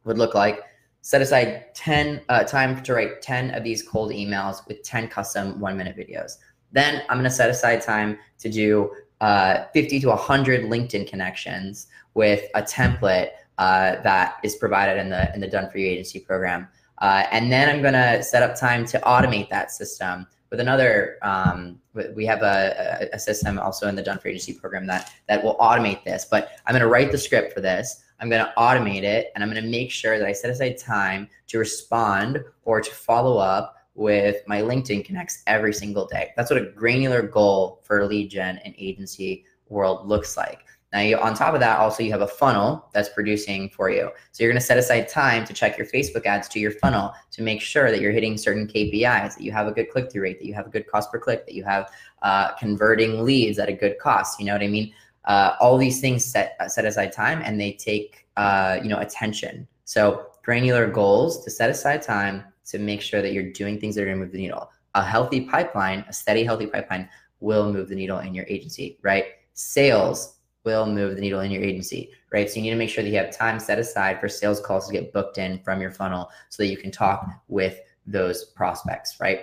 would 0.06 0.18
look 0.18 0.34
like 0.34 0.62
set 1.04 1.22
aside 1.22 1.76
10 1.76 2.22
uh, 2.30 2.44
time 2.46 2.82
to 2.82 2.94
write 2.94 3.22
10 3.22 3.52
of 3.52 3.64
these 3.64 3.84
cold 3.84 4.12
emails 4.12 4.66
with 4.68 4.82
10 4.84 5.10
custom 5.10 5.60
one 5.60 5.78
minute 5.78 5.96
videos. 5.96 6.38
Then 6.72 7.04
I'm 7.10 7.18
going 7.18 7.26
to 7.26 7.30
set 7.30 7.50
aside 7.50 7.82
time 7.82 8.18
to 8.40 8.50
do 8.50 8.90
uh, 9.22 9.66
50 9.74 10.00
to 10.00 10.08
100 10.08 10.64
LinkedIn 10.64 11.08
connections 11.08 11.88
with 12.14 12.44
a 12.56 12.62
template 12.62 13.32
uh, 13.58 14.02
that 14.02 14.38
is 14.44 14.56
provided 14.56 14.98
in 14.98 15.10
the 15.10 15.34
in 15.36 15.42
the 15.42 15.48
Done 15.48 15.70
for 15.70 15.78
You 15.78 15.88
agency 15.88 16.20
program. 16.20 16.68
Uh, 17.00 17.26
and 17.32 17.52
then 17.52 17.70
I'm 17.70 17.82
going 17.82 17.94
to 17.94 18.24
set 18.24 18.42
up 18.42 18.58
time 18.58 18.86
to 18.88 19.00
automate 19.02 19.50
that 19.50 19.72
system 19.72 20.26
with 20.50 20.60
another. 20.62 21.18
Um, 21.22 21.80
we 22.16 22.26
have 22.26 22.44
a, 22.44 23.10
a 23.12 23.20
system 23.20 23.60
also 23.60 23.88
in 23.88 23.96
the 23.96 24.02
Done 24.02 24.20
for 24.20 24.30
Agency 24.30 24.54
program 24.54 24.88
that 24.88 25.12
that 25.28 25.44
will 25.44 25.58
automate 25.58 26.04
this. 26.06 26.26
But 26.30 26.52
I'm 26.66 26.74
going 26.74 26.82
to 26.82 26.88
write 26.88 27.12
the 27.12 27.18
script 27.18 27.54
for 27.54 27.60
this. 27.60 28.04
I'm 28.24 28.30
going 28.30 28.46
to 28.46 28.54
automate 28.58 29.04
it 29.04 29.34
and 29.36 29.44
I'm 29.44 29.52
going 29.52 29.62
to 29.62 29.70
make 29.70 29.92
sure 29.92 30.18
that 30.18 30.26
I 30.26 30.32
set 30.32 30.50
aside 30.50 30.78
time 30.78 31.28
to 31.48 31.58
respond 31.60 32.42
or 32.64 32.80
to 32.80 32.90
follow 32.90 33.38
up 33.38 33.76
with 33.96 34.38
my 34.48 34.62
LinkedIn 34.62 35.04
connects 35.04 35.44
every 35.46 35.74
single 35.74 36.08
day. 36.08 36.32
That's 36.38 36.50
what 36.50 36.62
a 36.62 36.72
granular 36.72 37.22
goal 37.22 37.82
for 37.84 38.06
lead 38.06 38.30
gen 38.30 38.60
and 38.60 38.74
agency 38.78 39.44
world 39.68 40.08
looks 40.08 40.38
like. 40.38 40.64
Now, 40.94 41.02
you, 41.02 41.18
on 41.18 41.34
top 41.34 41.54
of 41.54 41.60
that, 41.60 41.80
also 41.80 42.02
you 42.02 42.12
have 42.12 42.22
a 42.22 42.28
funnel 42.28 42.88
that's 42.94 43.10
producing 43.10 43.68
for 43.68 43.90
you. 43.90 44.10
So 44.32 44.42
you're 44.42 44.52
going 44.54 44.62
to 44.62 44.66
set 44.66 44.78
aside 44.78 45.10
time 45.10 45.44
to 45.44 45.52
check 45.52 45.78
your 45.78 45.88
Facebook 45.88 46.26
ads 46.26 46.48
to 46.50 46.60
your 46.62 46.72
funnel 46.72 47.14
to 47.32 47.42
make 47.42 47.60
sure 47.60 47.92
that 47.92 48.00
you're 48.00 48.14
hitting 48.14 48.38
certain 48.38 48.68
KPIs, 48.68 49.36
that 49.36 49.42
you 49.42 49.52
have 49.52 49.68
a 49.68 49.72
good 49.74 49.90
click 49.90 50.10
through 50.10 50.22
rate, 50.22 50.40
that 50.40 50.46
you 50.46 50.54
have 50.54 50.68
a 50.68 50.70
good 50.70 50.88
cost 50.88 51.12
per 51.12 51.20
click, 51.20 51.46
that 51.46 51.56
you 51.56 51.66
have 51.66 51.92
uh, 52.22 52.54
converting 52.54 53.26
leads 53.26 53.60
at 53.60 53.68
a 53.68 53.74
good 53.74 53.98
cost. 54.00 54.40
You 54.40 54.46
know 54.46 54.54
what 54.54 54.62
I 54.62 54.68
mean? 54.68 54.94
Uh, 55.26 55.56
all 55.60 55.78
these 55.78 56.02
things 56.02 56.24
set 56.24 56.56
uh, 56.60 56.68
set 56.68 56.86
aside 56.86 57.12
time 57.12 57.42
and 57.44 57.60
they 57.60 57.74
take 57.74 58.28
uh, 58.38 58.80
you 58.82 58.90
know 58.90 59.00
attention. 59.00 59.68
So 59.86 60.28
granular 60.44 60.88
goals 60.88 61.44
to 61.44 61.52
set 61.52 61.70
aside 61.70 62.02
time 62.02 62.44
to 62.66 62.80
make 62.80 63.02
sure 63.02 63.22
that 63.22 63.34
you're 63.34 63.52
doing 63.52 63.80
things 63.80 63.96
that 63.96 64.02
are 64.02 64.06
going 64.06 64.18
to 64.18 64.24
move 64.24 64.32
the 64.32 64.38
needle. 64.38 64.70
A 64.96 65.04
healthy 65.04 65.42
pipeline, 65.42 66.06
a 66.08 66.14
steady, 66.14 66.44
healthy 66.44 66.68
pipeline 66.68 67.10
will 67.40 67.72
move 67.72 67.90
the 67.90 67.96
needle 67.96 68.20
in 68.20 68.34
your 68.34 68.46
agency, 68.48 68.98
right? 69.02 69.26
Sales 69.54 70.38
will 70.64 70.86
move 70.86 71.16
the 71.16 71.22
needle 71.22 71.42
in 71.42 71.52
your 71.52 71.62
agency, 71.62 72.12
right? 72.32 72.50
So 72.50 72.56
you 72.56 72.64
need 72.64 72.70
to 72.70 72.76
make 72.78 72.90
sure 72.90 73.04
that 73.04 73.10
you 73.10 73.18
have 73.18 73.36
time 73.36 73.60
set 73.60 73.80
aside 73.80 74.20
for 74.20 74.30
sales 74.30 74.62
calls 74.62 74.88
to 74.88 74.94
get 74.94 75.12
booked 75.12 75.38
in 75.38 75.60
from 75.60 75.82
your 75.82 75.92
funnel 75.92 76.30
so 76.50 76.64
that 76.64 76.70
you 76.70 76.78
can 76.78 76.92
talk 76.92 77.28
with 77.48 77.80
those 78.06 78.46
prospects, 78.46 79.20
right? 79.20 79.42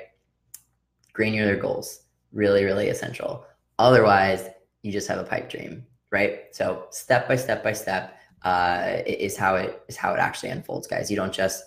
Granular 1.13 1.57
goals, 1.57 2.03
really, 2.33 2.65
really 2.65 2.89
essential. 2.89 3.45
Otherwise, 3.79 4.49
you 4.83 4.93
just 4.93 5.09
have 5.09 5.19
a 5.19 5.25
pipe 5.25 5.51
dream, 5.51 5.85
right? 6.11 6.45
So 6.53 6.87
step 6.91 7.29
by 7.29 7.37
step 7.37 7.63
by 7.63 7.73
step 7.73 8.17
uh, 8.43 8.99
is 9.07 9.37
how 9.37 9.57
it 9.57 9.83
is 9.89 9.97
how 9.97 10.15
it 10.15 10.19
actually 10.19 10.51
unfolds, 10.51 10.87
guys. 10.87 11.11
You 11.11 11.17
don't 11.17 11.33
just 11.33 11.63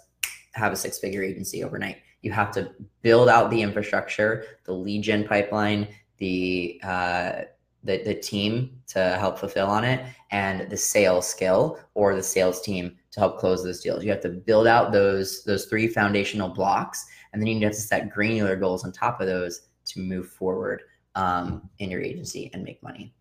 have 0.53 0.71
a 0.71 0.75
six 0.75 0.99
figure 0.99 1.23
agency 1.23 1.63
overnight. 1.63 1.97
You 2.21 2.31
have 2.31 2.51
to 2.51 2.71
build 3.01 3.29
out 3.29 3.51
the 3.51 3.61
infrastructure, 3.61 4.45
the 4.65 4.73
lead 4.73 5.03
gen 5.03 5.27
pipeline, 5.27 5.87
the 6.17 6.79
uh, 6.83 7.41
the, 7.85 8.01
the 8.03 8.15
team 8.15 8.79
to 8.87 9.17
help 9.19 9.37
fulfill 9.37 9.67
on 9.67 9.83
it, 9.83 10.05
and 10.31 10.69
the 10.69 10.77
sales 10.77 11.27
skill 11.27 11.79
or 11.95 12.15
the 12.15 12.23
sales 12.23 12.61
team 12.61 12.95
to 13.11 13.19
help 13.19 13.37
close 13.39 13.63
those 13.63 13.81
deals. 13.81 14.03
You 14.03 14.11
have 14.11 14.21
to 14.21 14.29
build 14.29 14.67
out 14.67 14.91
those 14.91 15.43
those 15.43 15.65
three 15.65 15.87
foundational 15.87 16.49
blocks, 16.49 17.05
and 17.31 17.41
then 17.41 17.47
you 17.47 17.55
need 17.55 17.67
to 17.67 17.73
set 17.73 18.09
granular 18.09 18.55
goals 18.55 18.83
on 18.83 18.91
top 18.91 19.21
of 19.21 19.27
those 19.27 19.61
to 19.85 19.99
move 19.99 20.29
forward 20.29 20.81
um, 21.15 21.69
in 21.79 21.89
your 21.91 22.01
agency 22.01 22.49
and 22.53 22.63
make 22.63 22.81
money. 22.83 23.13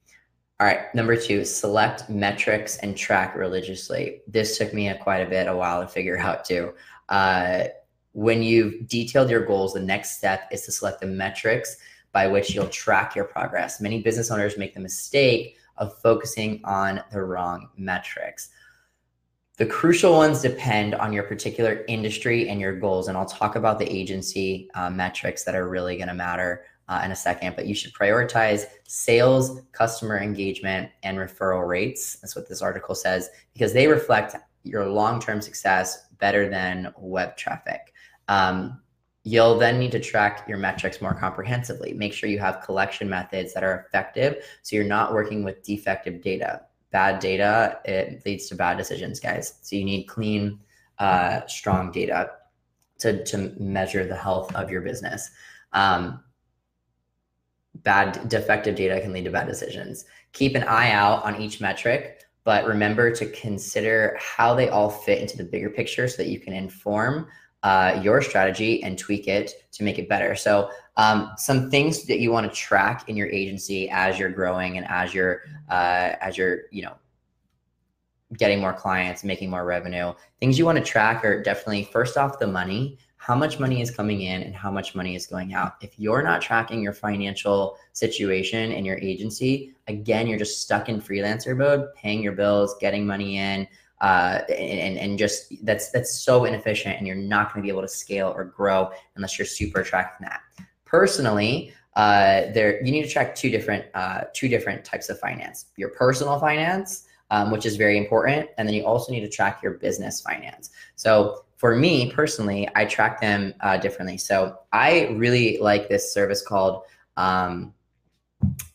All 0.61 0.67
right, 0.67 0.95
number 0.95 1.17
two, 1.17 1.45
select 1.45 2.09
metrics 2.09 2.77
and 2.79 2.97
track 2.97 3.35
religiously. 3.35 4.21
This 4.29 4.59
took 4.59 4.73
me 4.73 4.89
a, 4.89 4.97
quite 4.97 5.19
a 5.19 5.29
bit, 5.29 5.49
a 5.49 5.57
while 5.57 5.83
to 5.83 5.89
figure 5.89 6.19
out 6.19 6.45
too. 6.45 6.73
Uh, 7.09 7.65
when 8.13 8.43
you've 8.43 8.87
detailed 8.87 9.31
your 9.31 9.45
goals, 9.45 9.73
the 9.73 9.81
next 9.81 10.19
step 10.19 10.49
is 10.53 10.63
to 10.63 10.73
select 10.73 11.01
the 11.01 11.07
metrics 11.07 11.79
by 12.13 12.29
which 12.29 12.55
you'll 12.55 12.69
track 12.69 13.17
your 13.17 13.25
progress. 13.25 13.81
Many 13.81 14.03
business 14.03 14.31
owners 14.31 14.59
make 14.59 14.75
the 14.75 14.81
mistake 14.81 15.57
of 15.79 15.99
focusing 16.01 16.61
on 16.65 17.03
the 17.11 17.23
wrong 17.23 17.71
metrics. 17.77 18.51
The 19.57 19.67
crucial 19.67 20.13
ones 20.13 20.43
depend 20.43 20.95
on 20.95 21.13
your 21.13 21.25
particular 21.25 21.85
industry 21.89 22.49
and 22.49 22.61
your 22.61 22.79
goals. 22.79 23.09
And 23.09 23.17
I'll 23.17 23.27
talk 23.27 23.57
about 23.57 23.79
the 23.79 23.91
agency 23.91 24.71
uh, 24.75 24.91
metrics 24.91 25.45
that 25.45 25.55
are 25.55 25.69
really 25.69 25.97
going 25.97 26.09
to 26.09 26.15
matter 26.15 26.65
uh, 26.89 27.03
in 27.05 27.13
a 27.13 27.17
second. 27.17 27.57
But 27.57 27.67
you 27.67 27.75
should 27.75 27.93
prioritize 27.93 28.67
sales, 28.85 29.61
customer 29.73 30.19
engagement, 30.19 30.91
and 31.03 31.19
referral 31.19 31.67
rates. 31.67 32.17
That's 32.17 32.37
what 32.37 32.49
this 32.49 32.63
article 32.63 32.95
says, 32.95 33.31
because 33.53 33.73
they 33.73 33.87
reflect 33.87 34.37
your 34.63 34.87
long 34.87 35.21
term 35.21 35.41
success 35.41 36.07
better 36.19 36.49
than 36.49 36.93
web 36.97 37.37
traffic. 37.37 37.93
Um, 38.29 38.79
You'll 39.25 39.57
then 39.57 39.79
need 39.79 39.93
to 39.93 40.01
track 40.01 40.49
your 40.49 40.59
metrics 40.59 41.01
more 41.01 41.15
comprehensively. 41.15 41.93
Make 41.93 42.13
sure 42.13 42.29
you 42.29 42.41
have 42.41 42.61
collection 42.61 43.09
methods 43.09 43.55
that 43.55 43.63
are 43.63 43.87
effective 43.87 44.45
so 44.63 44.75
you're 44.75 44.85
not 44.85 45.13
working 45.13 45.45
with 45.45 45.63
defective 45.63 46.21
data 46.21 46.63
bad 46.93 47.19
data, 47.19 47.81
it 47.85 48.25
leads 48.25 48.47
to 48.49 48.55
bad 48.55 48.77
decisions, 48.77 49.19
guys. 49.19 49.55
So 49.63 49.75
you 49.75 49.85
need 49.85 50.05
clean, 50.05 50.61
uh, 50.99 51.41
strong 51.47 51.91
data 51.91 52.31
to, 52.99 53.25
to 53.25 53.53
measure 53.59 54.05
the 54.05 54.15
health 54.15 54.55
of 54.55 54.71
your 54.71 54.83
business. 54.83 55.31
Um, 55.73 56.23
bad, 57.77 58.29
defective 58.29 58.75
data 58.75 59.01
can 59.01 59.13
lead 59.13 59.25
to 59.25 59.31
bad 59.31 59.47
decisions. 59.47 60.05
Keep 60.33 60.55
an 60.55 60.65
eye 60.65 60.91
out 60.91 61.25
on 61.25 61.41
each 61.41 61.61
metric, 61.61 62.25
but 62.45 62.65
remember 62.67 63.15
to 63.15 63.27
consider 63.31 64.19
how 64.21 64.55
they 64.55 64.69
all 64.69 64.91
fit 64.91 65.21
into 65.21 65.37
the 65.37 65.45
bigger 65.45 65.71
picture 65.71 66.09
so 66.09 66.17
that 66.19 66.29
you 66.29 66.41
can 66.41 66.53
inform 66.53 67.29
uh, 67.63 68.01
your 68.03 68.21
strategy 68.21 68.83
and 68.83 68.99
tweak 68.99 69.29
it 69.29 69.53
to 69.73 69.85
make 69.85 69.99
it 69.99 70.09
better. 70.09 70.35
So, 70.35 70.71
um, 70.97 71.33
some 71.37 71.71
things 71.71 72.05
that 72.07 72.19
you 72.19 72.33
want 72.33 72.51
to 72.51 72.55
track 72.55 73.09
in 73.09 73.17
your 73.17 73.29
agency 73.29 73.89
as 73.89 74.19
you're 74.19 74.31
growing 74.31 74.77
and 74.77 74.87
as 74.89 75.15
you're 75.15 75.43
uh, 75.71 76.17
as 76.21 76.37
you're 76.37 76.63
you 76.71 76.83
know 76.83 76.97
getting 78.37 78.61
more 78.61 78.73
clients, 78.73 79.25
making 79.25 79.51
more 79.51 79.65
revenue. 79.65 80.13
Things 80.41 80.59
you 80.59 80.65
want 80.65 80.79
to 80.79 80.85
track 80.85 81.25
are 81.25 81.43
definitely 81.43 81.85
first 81.85 82.17
off 82.17 82.39
the 82.39 82.47
money. 82.47 82.99
How 83.23 83.37
much 83.37 83.61
money 83.61 83.81
is 83.81 83.89
coming 83.89 84.23
in 84.23 84.43
and 84.43 84.53
how 84.53 84.73
much 84.73 84.97
money 84.97 85.15
is 85.15 85.29
going 85.29 85.55
out? 85.55 85.77
If 85.81 85.97
you're 85.97 86.25
not 86.25 86.43
tracking 86.43 86.83
your 86.83 86.93
financial 86.93 87.79
situation 87.93 88.73
in 88.73 88.85
your 88.85 88.99
agency, 88.99 89.77
again, 89.87 90.27
you're 90.27 90.41
just 90.41 90.61
stuck 90.61 90.89
in 90.89 91.01
freelancer 91.01 91.57
mode, 91.57 91.87
paying 91.95 92.21
your 92.21 92.33
bills, 92.33 92.75
getting 92.81 93.07
money 93.07 93.39
in, 93.39 93.69
uh, 94.01 94.41
and 94.49 94.99
and 94.99 95.17
just 95.21 95.55
that's 95.65 95.93
that's 95.93 96.13
so 96.19 96.47
inefficient, 96.47 96.99
and 96.99 97.07
you're 97.07 97.15
not 97.15 97.55
going 97.55 97.63
to 97.63 97.65
be 97.65 97.71
able 97.71 97.83
to 97.83 97.87
scale 97.87 98.35
or 98.37 98.43
grow 98.43 98.91
unless 99.15 99.39
you're 99.39 99.47
super 99.47 99.85
tracking 99.85 100.27
that. 100.27 100.41
Personally, 100.85 101.73
uh, 101.95 102.51
there 102.53 102.85
you 102.85 102.91
need 102.91 103.05
to 103.05 103.09
track 103.09 103.37
two 103.37 103.51
different 103.51 103.85
uh, 103.95 104.23
two 104.35 104.49
different 104.49 104.85
types 104.85 105.09
of 105.11 105.21
finance: 105.21 105.67
your 105.77 105.91
personal 105.91 106.41
finance, 106.41 107.07
um, 107.31 107.53
which 107.53 107.67
is 107.67 107.77
very 107.77 107.99
important, 107.99 108.51
and 108.59 108.67
then 108.67 108.75
you 108.75 108.85
also 108.85 109.13
need 109.13 109.21
to 109.21 109.31
track 109.31 109.63
your 109.63 109.75
business 109.75 110.21
finance. 110.21 110.71
So 110.97 111.45
for 111.63 111.77
me 111.77 112.11
personally, 112.11 112.69
I 112.75 112.85
track 112.85 113.21
them 113.21 113.55
uh, 113.61 113.77
differently. 113.77 114.19
So 114.19 114.59
I 114.73 115.07
really 115.13 115.59
like 115.61 115.89
this 115.89 116.13
service 116.13 116.43
called. 116.45 116.83
Um, 117.17 117.73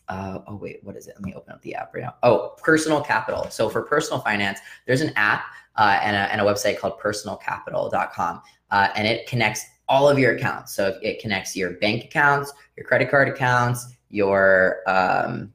uh, 0.08 0.38
oh 0.46 0.56
wait, 0.56 0.82
what 0.82 0.96
is 0.96 1.06
it? 1.06 1.14
Let 1.16 1.22
me 1.22 1.34
open 1.34 1.52
up 1.52 1.60
the 1.60 1.74
app 1.74 1.92
right 1.94 2.04
now. 2.04 2.14
Oh, 2.22 2.54
Personal 2.62 3.02
Capital. 3.02 3.50
So 3.50 3.68
for 3.68 3.82
personal 3.82 4.20
finance, 4.22 4.60
there's 4.86 5.02
an 5.02 5.12
app 5.16 5.44
uh, 5.76 6.00
and, 6.02 6.16
a, 6.16 6.32
and, 6.32 6.40
a, 6.40 6.44
website 6.44 6.78
called 6.78 6.98
personalcapital.com, 6.98 8.40
uh, 8.70 8.88
and 8.96 9.06
it 9.06 9.26
connects 9.26 9.66
all 9.86 10.08
of 10.08 10.18
your 10.18 10.34
accounts. 10.34 10.74
So 10.74 10.98
it 11.02 11.20
connects 11.20 11.54
your 11.54 11.72
bank 11.72 12.06
accounts, 12.06 12.54
your 12.74 12.86
credit 12.86 13.10
card 13.10 13.28
accounts, 13.28 13.86
your 14.08 14.78
um, 14.86 15.52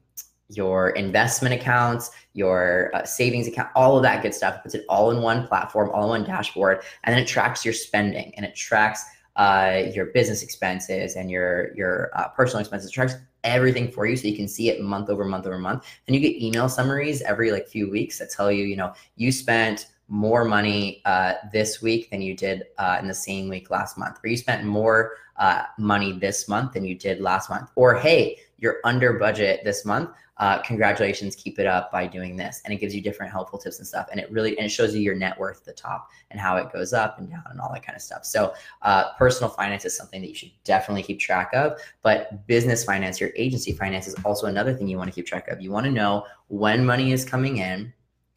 your 0.56 0.90
investment 0.90 1.54
accounts, 1.54 2.10
your 2.32 2.90
uh, 2.94 3.04
savings 3.04 3.46
account, 3.46 3.68
all 3.74 3.96
of 3.96 4.02
that 4.02 4.22
good 4.22 4.34
stuff. 4.34 4.62
Puts 4.62 4.74
it 4.74 4.84
all 4.88 5.10
in 5.10 5.22
one 5.22 5.46
platform, 5.46 5.90
all 5.90 6.04
in 6.04 6.08
one 6.20 6.24
dashboard, 6.24 6.82
and 7.04 7.14
then 7.14 7.22
it 7.22 7.26
tracks 7.26 7.64
your 7.64 7.74
spending 7.74 8.32
and 8.36 8.44
it 8.44 8.54
tracks 8.54 9.04
uh, 9.36 9.82
your 9.92 10.06
business 10.06 10.42
expenses 10.42 11.16
and 11.16 11.30
your 11.30 11.74
your 11.74 12.10
uh, 12.14 12.28
personal 12.28 12.60
expenses. 12.60 12.90
It 12.90 12.94
tracks 12.94 13.16
everything 13.44 13.90
for 13.90 14.06
you 14.06 14.16
so 14.16 14.26
you 14.26 14.36
can 14.36 14.48
see 14.48 14.70
it 14.70 14.80
month 14.80 15.10
over 15.10 15.24
month 15.24 15.46
over 15.46 15.58
month 15.58 15.84
and 16.06 16.16
you 16.16 16.20
get 16.20 16.42
email 16.42 16.68
summaries 16.68 17.22
every 17.22 17.52
like 17.52 17.68
few 17.68 17.90
weeks 17.90 18.18
that 18.18 18.30
tell 18.30 18.50
you 18.50 18.64
you 18.64 18.74
know 18.74 18.92
you 19.16 19.30
spent 19.30 19.88
more 20.08 20.44
money 20.44 21.00
uh, 21.04 21.34
this 21.52 21.80
week 21.80 22.10
than 22.10 22.20
you 22.20 22.34
did 22.34 22.64
uh, 22.78 22.98
in 23.00 23.06
the 23.06 23.14
same 23.14 23.48
week 23.48 23.70
last 23.70 23.96
month 23.96 24.18
or 24.24 24.28
you 24.28 24.36
spent 24.36 24.64
more 24.64 25.12
uh, 25.36 25.64
money 25.78 26.12
this 26.12 26.48
month 26.48 26.72
than 26.72 26.84
you 26.84 26.94
did 26.94 27.20
last 27.20 27.50
month 27.50 27.70
or 27.76 27.94
hey 27.94 28.38
you're 28.58 28.78
under 28.84 29.14
budget 29.14 29.60
this 29.64 29.84
month 29.84 30.10
uh, 30.38 30.60
congratulations, 30.62 31.36
keep 31.36 31.58
it 31.58 31.66
up 31.66 31.92
by 31.92 32.06
doing 32.06 32.36
this. 32.36 32.60
And 32.64 32.74
it 32.74 32.78
gives 32.78 32.94
you 32.94 33.00
different 33.00 33.30
helpful 33.30 33.58
tips 33.58 33.78
and 33.78 33.86
stuff. 33.86 34.08
And 34.10 34.18
it 34.18 34.30
really, 34.30 34.56
and 34.58 34.66
it 34.66 34.70
shows 34.70 34.94
you 34.94 35.00
your 35.00 35.14
net 35.14 35.38
worth 35.38 35.58
at 35.58 35.64
the 35.64 35.72
top 35.72 36.10
and 36.30 36.40
how 36.40 36.56
it 36.56 36.72
goes 36.72 36.92
up 36.92 37.18
and 37.18 37.30
down 37.30 37.44
and 37.50 37.60
all 37.60 37.72
that 37.72 37.84
kind 37.84 37.94
of 37.94 38.02
stuff. 38.02 38.24
So 38.24 38.52
uh, 38.82 39.12
personal 39.12 39.48
finance 39.48 39.84
is 39.84 39.96
something 39.96 40.20
that 40.20 40.28
you 40.28 40.34
should 40.34 40.50
definitely 40.64 41.02
keep 41.02 41.20
track 41.20 41.50
of. 41.54 41.78
But 42.02 42.46
business 42.46 42.84
finance, 42.84 43.20
your 43.20 43.30
agency 43.36 43.72
finance 43.72 44.08
is 44.08 44.16
also 44.24 44.46
another 44.46 44.74
thing 44.74 44.88
you 44.88 44.98
want 44.98 45.08
to 45.08 45.14
keep 45.14 45.26
track 45.26 45.48
of. 45.48 45.60
You 45.60 45.70
want 45.70 45.86
to 45.86 45.92
know 45.92 46.26
when 46.48 46.84
money 46.84 47.12
is 47.12 47.24
coming 47.24 47.58
in. 47.58 47.92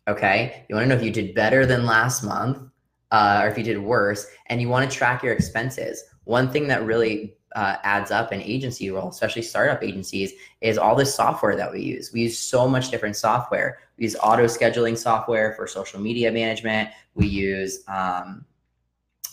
Okay. 0.07 0.65
You 0.69 0.75
want 0.75 0.85
to 0.85 0.89
know 0.89 0.95
if 0.95 1.03
you 1.03 1.11
did 1.11 1.33
better 1.33 1.65
than 1.65 1.85
last 1.85 2.23
month 2.23 2.59
uh, 3.11 3.41
or 3.43 3.49
if 3.49 3.57
you 3.57 3.63
did 3.63 3.79
worse. 3.79 4.27
And 4.47 4.61
you 4.61 4.69
want 4.69 4.89
to 4.89 4.95
track 4.95 5.23
your 5.23 5.33
expenses. 5.33 6.03
One 6.25 6.51
thing 6.51 6.67
that 6.67 6.85
really 6.85 7.36
uh, 7.55 7.77
adds 7.83 8.11
up 8.11 8.31
in 8.31 8.41
agency 8.41 8.89
role, 8.91 9.09
especially 9.09 9.41
startup 9.41 9.83
agencies, 9.83 10.33
is 10.61 10.77
all 10.77 10.95
this 10.95 11.13
software 11.13 11.55
that 11.55 11.71
we 11.71 11.81
use. 11.81 12.11
We 12.11 12.21
use 12.23 12.37
so 12.37 12.67
much 12.67 12.91
different 12.91 13.15
software. 13.15 13.79
We 13.97 14.03
use 14.03 14.15
auto 14.21 14.45
scheduling 14.45 14.97
software 14.97 15.53
for 15.53 15.67
social 15.67 15.99
media 15.99 16.31
management. 16.31 16.89
We 17.15 17.27
use 17.27 17.83
um, 17.87 18.45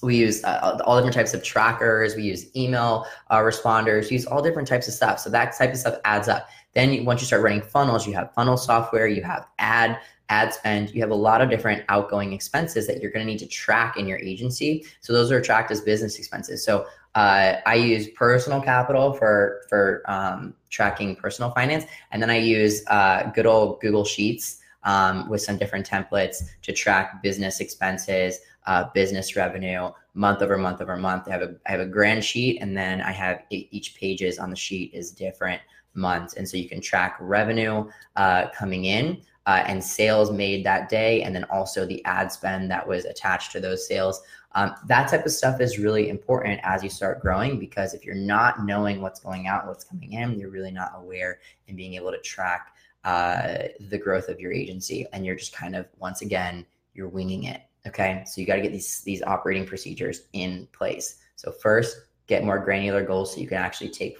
we 0.02 0.16
use 0.16 0.44
uh, 0.44 0.78
all 0.84 0.96
different 0.96 1.14
types 1.14 1.34
of 1.34 1.42
trackers. 1.42 2.14
We 2.14 2.24
use 2.24 2.54
email 2.54 3.06
uh, 3.30 3.38
responders. 3.38 4.10
We 4.10 4.16
use 4.16 4.26
all 4.26 4.42
different 4.42 4.68
types 4.68 4.86
of 4.86 4.94
stuff. 4.94 5.18
So 5.18 5.30
that 5.30 5.56
type 5.56 5.70
of 5.70 5.78
stuff 5.78 5.98
adds 6.04 6.28
up. 6.28 6.48
Then 6.74 6.92
you, 6.92 7.04
once 7.04 7.20
you 7.20 7.26
start 7.26 7.42
running 7.42 7.62
funnels, 7.62 8.06
you 8.06 8.12
have 8.14 8.32
funnel 8.34 8.56
software. 8.56 9.06
You 9.06 9.22
have 9.22 9.46
ad 9.58 9.98
ad 10.28 10.52
spend. 10.52 10.94
You 10.94 11.00
have 11.00 11.10
a 11.10 11.14
lot 11.14 11.40
of 11.40 11.50
different 11.50 11.84
outgoing 11.88 12.32
expenses 12.32 12.86
that 12.86 13.00
you're 13.00 13.10
going 13.10 13.26
to 13.26 13.30
need 13.30 13.38
to 13.38 13.46
track 13.46 13.96
in 13.96 14.06
your 14.06 14.18
agency. 14.18 14.84
So 15.00 15.12
those 15.12 15.30
are 15.32 15.40
tracked 15.40 15.70
as 15.70 15.80
business 15.80 16.18
expenses. 16.18 16.64
So 16.64 16.86
uh, 17.14 17.60
I 17.66 17.74
use 17.76 18.08
personal 18.08 18.60
capital 18.60 19.12
for 19.12 19.62
for 19.68 20.02
um, 20.06 20.54
tracking 20.70 21.14
personal 21.16 21.50
finance, 21.50 21.84
and 22.10 22.20
then 22.20 22.30
I 22.30 22.38
use 22.38 22.84
uh, 22.88 23.30
good 23.34 23.46
old 23.46 23.80
Google 23.80 24.04
Sheets 24.04 24.58
um, 24.82 25.28
with 25.28 25.40
some 25.40 25.56
different 25.56 25.88
templates 25.88 26.42
to 26.62 26.72
track 26.72 27.22
business 27.22 27.60
expenses, 27.60 28.40
uh, 28.66 28.84
business 28.94 29.36
revenue, 29.36 29.90
month 30.14 30.42
over 30.42 30.58
month 30.58 30.80
over 30.80 30.96
month. 30.96 31.28
I 31.28 31.32
have 31.32 31.42
a 31.42 31.54
I 31.66 31.70
have 31.72 31.80
a 31.80 31.86
grand 31.86 32.24
sheet, 32.24 32.60
and 32.60 32.76
then 32.76 33.00
I 33.00 33.12
have 33.12 33.42
each 33.50 33.94
pages 33.94 34.38
on 34.38 34.50
the 34.50 34.56
sheet 34.56 34.92
is 34.92 35.10
different 35.10 35.60
months, 35.94 36.34
and 36.34 36.48
so 36.48 36.56
you 36.56 36.68
can 36.68 36.80
track 36.80 37.16
revenue 37.20 37.88
uh, 38.16 38.48
coming 38.48 38.86
in. 38.86 39.22
Uh, 39.46 39.62
and 39.66 39.84
sales 39.84 40.32
made 40.32 40.64
that 40.64 40.88
day, 40.88 41.22
and 41.22 41.34
then 41.34 41.44
also 41.44 41.84
the 41.84 42.02
ad 42.06 42.32
spend 42.32 42.70
that 42.70 42.86
was 42.86 43.04
attached 43.04 43.52
to 43.52 43.60
those 43.60 43.86
sales. 43.86 44.22
Um, 44.52 44.74
that 44.86 45.08
type 45.08 45.26
of 45.26 45.32
stuff 45.32 45.60
is 45.60 45.78
really 45.78 46.08
important 46.08 46.60
as 46.62 46.82
you 46.82 46.88
start 46.88 47.20
growing 47.20 47.58
because 47.58 47.92
if 47.92 48.04
you're 48.04 48.14
not 48.14 48.64
knowing 48.64 49.02
what's 49.02 49.20
going 49.20 49.46
out, 49.46 49.66
what's 49.66 49.84
coming 49.84 50.12
in, 50.12 50.38
you're 50.38 50.50
really 50.50 50.70
not 50.70 50.92
aware 50.96 51.40
and 51.68 51.76
being 51.76 51.94
able 51.94 52.12
to 52.12 52.20
track 52.20 52.74
uh, 53.04 53.64
the 53.90 53.98
growth 53.98 54.28
of 54.28 54.40
your 54.40 54.52
agency. 54.52 55.06
And 55.12 55.26
you're 55.26 55.34
just 55.34 55.54
kind 55.54 55.74
of, 55.76 55.86
once 55.98 56.22
again, 56.22 56.64
you're 56.94 57.08
winging 57.08 57.44
it. 57.44 57.62
Okay, 57.86 58.22
so 58.26 58.40
you 58.40 58.46
got 58.46 58.56
to 58.56 58.62
get 58.62 58.72
these 58.72 59.02
these 59.02 59.22
operating 59.22 59.66
procedures 59.66 60.22
in 60.32 60.66
place. 60.72 61.16
So 61.36 61.52
first, 61.52 61.98
get 62.26 62.44
more 62.44 62.58
granular 62.58 63.04
goals 63.04 63.34
so 63.34 63.40
you 63.40 63.46
can 63.46 63.58
actually 63.58 63.90
take, 63.90 64.16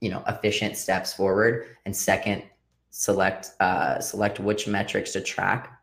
you 0.00 0.10
know, 0.10 0.22
efficient 0.28 0.76
steps 0.76 1.12
forward. 1.12 1.66
And 1.84 1.96
second, 1.96 2.44
select 2.92 3.52
uh, 3.58 3.98
select 3.98 4.38
which 4.38 4.68
metrics 4.68 5.12
to 5.12 5.20
track. 5.20 5.80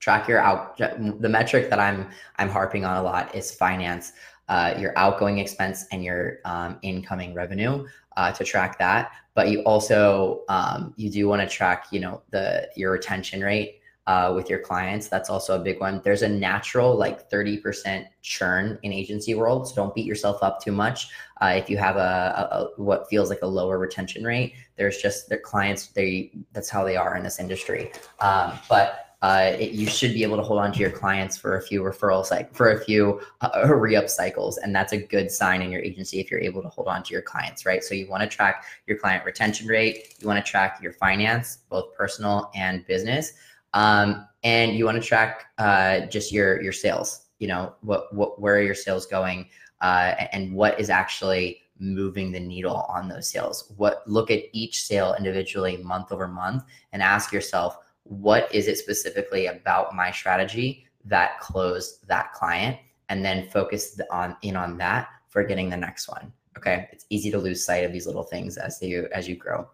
Track 0.00 0.28
your 0.28 0.40
out. 0.40 0.76
The 0.76 1.28
metric 1.28 1.70
that 1.70 1.78
I'm 1.78 2.10
I'm 2.36 2.50
harping 2.50 2.84
on 2.84 2.98
a 2.98 3.02
lot 3.02 3.34
is 3.34 3.50
finance. 3.50 4.12
Uh, 4.46 4.74
your 4.78 4.92
outgoing 4.98 5.38
expense 5.38 5.86
and 5.90 6.04
your 6.04 6.40
um, 6.44 6.78
incoming 6.82 7.32
revenue 7.32 7.86
uh, 8.18 8.30
to 8.32 8.44
track 8.44 8.78
that. 8.78 9.12
But 9.32 9.48
you 9.48 9.60
also 9.60 10.42
um, 10.50 10.92
you 10.96 11.08
do 11.08 11.26
want 11.28 11.40
to 11.40 11.48
track, 11.48 11.86
you 11.90 12.00
know, 12.00 12.20
the 12.30 12.68
your 12.76 12.92
retention 12.92 13.40
rate 13.40 13.80
uh, 14.06 14.32
with 14.34 14.50
your 14.50 14.58
clients. 14.58 15.08
That's 15.08 15.30
also 15.30 15.58
a 15.58 15.62
big 15.62 15.80
one. 15.80 16.00
There's 16.04 16.22
a 16.22 16.28
natural 16.28 16.96
like 16.96 17.30
30% 17.30 18.06
churn 18.22 18.78
in 18.82 18.92
agency 18.92 19.34
world. 19.34 19.68
So 19.68 19.74
don't 19.74 19.94
beat 19.94 20.06
yourself 20.06 20.42
up 20.42 20.62
too 20.62 20.72
much. 20.72 21.08
Uh, 21.40 21.54
if 21.56 21.70
you 21.70 21.76
have 21.78 21.96
a, 21.96 22.00
a, 22.00 22.56
a, 22.56 22.68
what 22.76 23.08
feels 23.08 23.30
like 23.30 23.42
a 23.42 23.46
lower 23.46 23.78
retention 23.78 24.24
rate, 24.24 24.54
there's 24.76 24.98
just 24.98 25.28
their 25.28 25.38
clients. 25.38 25.88
They 25.88 26.32
that's 26.52 26.68
how 26.68 26.84
they 26.84 26.96
are 26.96 27.16
in 27.16 27.22
this 27.22 27.40
industry. 27.40 27.92
Um, 28.20 28.52
but 28.68 29.04
uh, 29.24 29.56
it, 29.58 29.70
you 29.70 29.86
should 29.86 30.12
be 30.12 30.22
able 30.22 30.36
to 30.36 30.42
hold 30.42 30.60
on 30.60 30.70
to 30.70 30.78
your 30.80 30.90
clients 30.90 31.34
for 31.34 31.56
a 31.56 31.62
few 31.62 31.80
referral 31.80 32.26
cycle 32.26 32.52
for 32.52 32.72
a 32.72 32.84
few 32.84 33.22
uh, 33.40 33.66
re-up 33.74 34.06
cycles 34.06 34.58
and 34.58 34.74
that's 34.74 34.92
a 34.92 34.98
good 34.98 35.30
sign 35.30 35.62
in 35.62 35.70
your 35.70 35.80
agency 35.80 36.20
if 36.20 36.30
you're 36.30 36.40
able 36.40 36.60
to 36.60 36.68
hold 36.68 36.88
on 36.88 37.02
to 37.02 37.14
your 37.14 37.22
clients 37.22 37.64
right 37.64 37.82
so 37.82 37.94
you 37.94 38.06
want 38.06 38.22
to 38.22 38.28
track 38.28 38.66
your 38.86 38.98
client 38.98 39.24
retention 39.24 39.66
rate 39.66 40.14
you 40.20 40.28
want 40.28 40.44
to 40.44 40.50
track 40.50 40.78
your 40.82 40.92
finance 40.92 41.60
both 41.70 41.94
personal 41.94 42.50
and 42.54 42.86
business 42.86 43.32
um, 43.74 44.26
and 44.44 44.76
you 44.76 44.84
want 44.84 45.00
to 45.00 45.06
track 45.06 45.46
uh, 45.58 46.00
just 46.06 46.32
your 46.32 46.62
your 46.62 46.72
sales. 46.72 47.26
You 47.38 47.48
know, 47.48 47.74
what 47.82 48.14
what 48.14 48.40
where 48.40 48.54
are 48.54 48.62
your 48.62 48.74
sales 48.74 49.04
going, 49.04 49.48
uh, 49.82 50.14
and 50.32 50.54
what 50.54 50.80
is 50.80 50.88
actually 50.88 51.60
moving 51.78 52.30
the 52.30 52.40
needle 52.40 52.86
on 52.88 53.08
those 53.08 53.28
sales. 53.28 53.72
What 53.76 54.02
look 54.06 54.30
at 54.30 54.44
each 54.52 54.84
sale 54.84 55.14
individually, 55.18 55.76
month 55.78 56.12
over 56.12 56.28
month, 56.28 56.62
and 56.92 57.02
ask 57.02 57.32
yourself, 57.32 57.76
what 58.04 58.52
is 58.54 58.68
it 58.68 58.78
specifically 58.78 59.46
about 59.46 59.94
my 59.94 60.10
strategy 60.10 60.86
that 61.04 61.40
closed 61.40 62.06
that 62.06 62.32
client, 62.32 62.78
and 63.08 63.24
then 63.24 63.48
focus 63.50 64.00
on 64.10 64.36
in 64.42 64.56
on 64.56 64.78
that 64.78 65.08
for 65.28 65.42
getting 65.42 65.68
the 65.68 65.76
next 65.76 66.08
one. 66.08 66.32
Okay, 66.56 66.88
it's 66.92 67.04
easy 67.10 67.30
to 67.32 67.38
lose 67.38 67.64
sight 67.64 67.84
of 67.84 67.92
these 67.92 68.06
little 68.06 68.22
things 68.22 68.56
as 68.56 68.80
you 68.80 69.08
as 69.12 69.28
you 69.28 69.34
grow. 69.34 69.68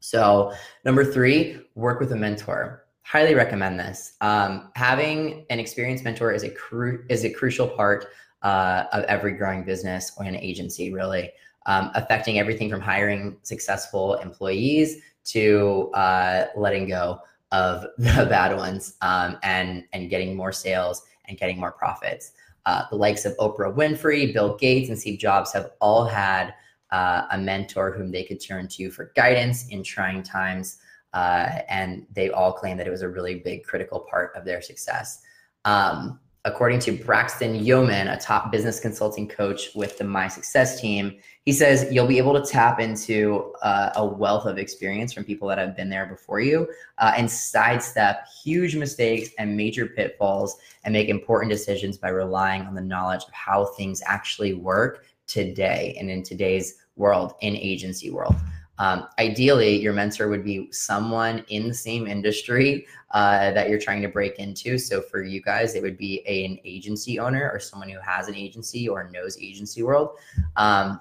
So 0.00 0.52
number 0.84 1.04
three, 1.04 1.60
work 1.76 2.00
with 2.00 2.10
a 2.12 2.16
mentor 2.16 2.86
highly 3.02 3.34
recommend 3.34 3.78
this. 3.78 4.14
Um, 4.20 4.70
having 4.74 5.46
an 5.50 5.58
experienced 5.58 6.04
mentor 6.04 6.32
is 6.32 6.42
a 6.42 6.50
cru- 6.50 7.04
is 7.08 7.24
a 7.24 7.30
crucial 7.30 7.68
part 7.68 8.06
uh, 8.42 8.84
of 8.92 9.04
every 9.04 9.32
growing 9.32 9.64
business 9.64 10.12
or 10.16 10.24
an 10.24 10.36
agency, 10.36 10.92
really, 10.92 11.30
um, 11.66 11.90
affecting 11.94 12.38
everything 12.38 12.70
from 12.70 12.80
hiring 12.80 13.36
successful 13.42 14.14
employees 14.16 15.02
to 15.24 15.90
uh, 15.94 16.46
letting 16.56 16.88
go 16.88 17.20
of 17.52 17.86
the 17.98 18.26
bad 18.28 18.56
ones 18.56 18.94
um, 19.02 19.38
and 19.42 19.84
and 19.92 20.10
getting 20.10 20.36
more 20.36 20.52
sales 20.52 21.02
and 21.26 21.38
getting 21.38 21.58
more 21.58 21.72
profits. 21.72 22.32
Uh, 22.66 22.84
the 22.90 22.96
likes 22.96 23.24
of 23.24 23.36
Oprah 23.38 23.74
Winfrey, 23.74 24.32
Bill 24.32 24.56
Gates, 24.56 24.90
and 24.90 24.98
Steve 24.98 25.18
Jobs 25.18 25.52
have 25.52 25.70
all 25.80 26.04
had 26.04 26.54
uh, 26.90 27.26
a 27.30 27.38
mentor 27.38 27.90
whom 27.92 28.10
they 28.10 28.24
could 28.24 28.40
turn 28.40 28.68
to 28.68 28.90
for 28.90 29.12
guidance 29.16 29.68
in 29.68 29.82
trying 29.82 30.22
times. 30.22 30.78
Uh, 31.12 31.60
and 31.68 32.06
they 32.12 32.30
all 32.30 32.52
claim 32.52 32.76
that 32.76 32.86
it 32.86 32.90
was 32.90 33.02
a 33.02 33.08
really 33.08 33.36
big 33.36 33.64
critical 33.64 34.00
part 34.10 34.32
of 34.36 34.44
their 34.44 34.62
success. 34.62 35.22
Um, 35.64 36.20
according 36.44 36.78
to 36.80 36.92
Braxton 36.92 37.54
Yeoman, 37.54 38.08
a 38.08 38.18
top 38.18 38.50
business 38.50 38.80
consulting 38.80 39.28
coach 39.28 39.74
with 39.74 39.98
the 39.98 40.04
My 40.04 40.26
Success 40.26 40.80
team, 40.80 41.18
he 41.44 41.52
says 41.52 41.92
you'll 41.92 42.06
be 42.06 42.18
able 42.18 42.40
to 42.40 42.50
tap 42.50 42.80
into 42.80 43.52
uh, 43.62 43.90
a 43.96 44.04
wealth 44.04 44.46
of 44.46 44.56
experience 44.56 45.12
from 45.12 45.24
people 45.24 45.48
that 45.48 45.58
have 45.58 45.76
been 45.76 45.90
there 45.90 46.06
before 46.06 46.40
you 46.40 46.66
uh, 46.98 47.12
and 47.16 47.30
sidestep 47.30 48.26
huge 48.42 48.74
mistakes 48.74 49.30
and 49.38 49.54
major 49.54 49.86
pitfalls 49.86 50.56
and 50.84 50.92
make 50.92 51.08
important 51.08 51.50
decisions 51.50 51.98
by 51.98 52.08
relying 52.08 52.62
on 52.62 52.74
the 52.74 52.80
knowledge 52.80 53.24
of 53.24 53.32
how 53.32 53.66
things 53.66 54.02
actually 54.06 54.54
work 54.54 55.04
today 55.26 55.96
and 55.98 56.10
in 56.10 56.22
today's 56.22 56.76
world, 56.96 57.34
in 57.40 57.54
agency 57.56 58.10
world. 58.10 58.34
Um, 58.80 59.08
ideally, 59.18 59.78
your 59.78 59.92
mentor 59.92 60.28
would 60.28 60.42
be 60.42 60.72
someone 60.72 61.44
in 61.48 61.68
the 61.68 61.74
same 61.74 62.06
industry 62.06 62.86
uh, 63.10 63.50
that 63.52 63.68
you're 63.68 63.78
trying 63.78 64.00
to 64.00 64.08
break 64.08 64.38
into. 64.38 64.78
So 64.78 65.02
for 65.02 65.22
you 65.22 65.42
guys, 65.42 65.74
it 65.74 65.82
would 65.82 65.98
be 65.98 66.22
a, 66.26 66.46
an 66.46 66.58
agency 66.64 67.18
owner 67.18 67.50
or 67.52 67.60
someone 67.60 67.90
who 67.90 68.00
has 68.00 68.28
an 68.28 68.34
agency 68.34 68.88
or 68.88 69.10
knows 69.10 69.36
agency 69.38 69.82
world. 69.82 70.16
Um, 70.56 70.98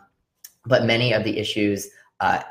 but 0.66 0.84
many 0.84 1.14
of 1.14 1.24
the 1.24 1.38
issues 1.38 1.88
uh, 2.20 2.42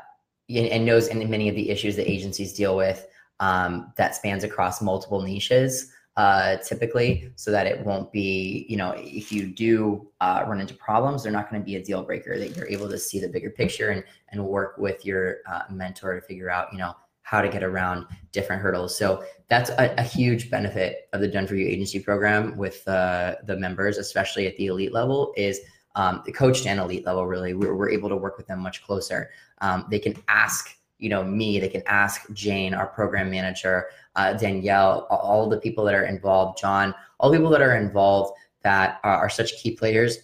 and 0.49 0.83
knows 0.83 1.09
and 1.09 1.29
many 1.29 1.47
of 1.47 1.53
the 1.53 1.69
issues 1.69 1.95
that 1.97 2.09
agencies 2.09 2.53
deal 2.53 2.75
with 2.75 3.05
um, 3.39 3.93
that 3.97 4.15
spans 4.15 4.43
across 4.43 4.81
multiple 4.81 5.21
niches 5.21 5.91
uh, 6.19 6.57
typically 6.57 7.31
so 7.37 7.49
that 7.49 7.65
it 7.65 7.79
won't 7.85 8.11
be, 8.11 8.65
you 8.67 8.75
know, 8.75 8.93
if 8.97 9.31
you 9.31 9.47
do 9.47 10.05
uh, 10.19 10.43
run 10.45 10.59
into 10.59 10.73
problems, 10.73 11.23
they're 11.23 11.31
not 11.31 11.49
going 11.49 11.61
to 11.61 11.65
be 11.65 11.77
a 11.77 11.81
deal 11.81 12.03
breaker, 12.03 12.37
that 12.37 12.57
you're 12.57 12.67
able 12.67 12.89
to 12.89 12.97
see 12.97 13.21
the 13.21 13.29
bigger 13.29 13.49
picture 13.49 13.91
and, 13.91 14.03
and 14.33 14.45
work 14.45 14.77
with 14.77 15.05
your 15.05 15.37
uh, 15.49 15.61
mentor 15.69 16.15
to 16.15 16.21
figure 16.21 16.49
out, 16.49 16.73
you 16.73 16.77
know, 16.77 16.93
how 17.21 17.41
to 17.41 17.47
get 17.47 17.63
around 17.63 18.05
different 18.33 18.61
hurdles. 18.61 18.97
So 18.97 19.23
that's 19.47 19.69
a, 19.69 19.95
a 19.97 20.03
huge 20.03 20.51
benefit 20.51 21.07
of 21.13 21.21
the 21.21 21.27
Done 21.29 21.47
For 21.47 21.55
You 21.55 21.65
agency 21.65 22.01
program 22.01 22.57
with 22.57 22.85
uh, 22.85 23.35
the 23.45 23.55
members, 23.55 23.97
especially 23.97 24.45
at 24.45 24.57
the 24.57 24.65
elite 24.65 24.91
level, 24.91 25.33
is 25.37 25.61
um, 25.95 26.21
the 26.25 26.33
coached 26.33 26.67
and 26.67 26.81
elite 26.81 27.05
level. 27.05 27.27
Really, 27.27 27.53
we're, 27.53 27.75
we're 27.75 27.91
able 27.91 28.09
to 28.09 28.17
work 28.17 28.35
with 28.35 28.47
them 28.47 28.59
much 28.59 28.83
closer. 28.83 29.29
Um, 29.61 29.85
they 29.89 29.99
can 29.99 30.21
ask 30.27 30.75
you 30.97 31.07
know 31.07 31.23
me 31.23 31.59
they 31.59 31.69
can 31.69 31.81
ask 31.85 32.29
jane 32.33 32.73
our 32.73 32.87
program 32.87 33.31
manager 33.31 33.85
uh, 34.19 34.33
danielle 34.33 35.07
all 35.09 35.49
the 35.49 35.59
people 35.65 35.83
that 35.83 35.95
are 35.95 36.05
involved 36.05 36.59
john 36.59 36.93
all 37.19 37.31
people 37.31 37.49
that 37.49 37.61
are 37.61 37.75
involved 37.75 38.33
that 38.63 38.99
are, 39.03 39.17
are 39.17 39.29
such 39.29 39.61
key 39.61 39.71
players 39.71 40.17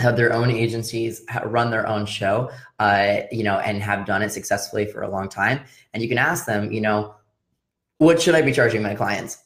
have 0.00 0.16
their 0.16 0.32
own 0.32 0.50
agencies 0.50 1.22
run 1.44 1.70
their 1.70 1.86
own 1.86 2.06
show 2.06 2.50
uh, 2.78 3.18
you 3.30 3.44
know 3.44 3.58
and 3.58 3.82
have 3.82 4.06
done 4.06 4.22
it 4.22 4.30
successfully 4.30 4.86
for 4.86 5.02
a 5.02 5.08
long 5.08 5.28
time. 5.28 5.60
And 5.92 6.02
you 6.02 6.08
can 6.08 6.18
ask 6.18 6.46
them 6.46 6.72
you 6.72 6.80
know 6.80 7.14
what 7.98 8.20
should 8.20 8.34
i 8.34 8.42
be 8.42 8.52
charging 8.52 8.82
my 8.82 8.94
clients? 8.94 9.44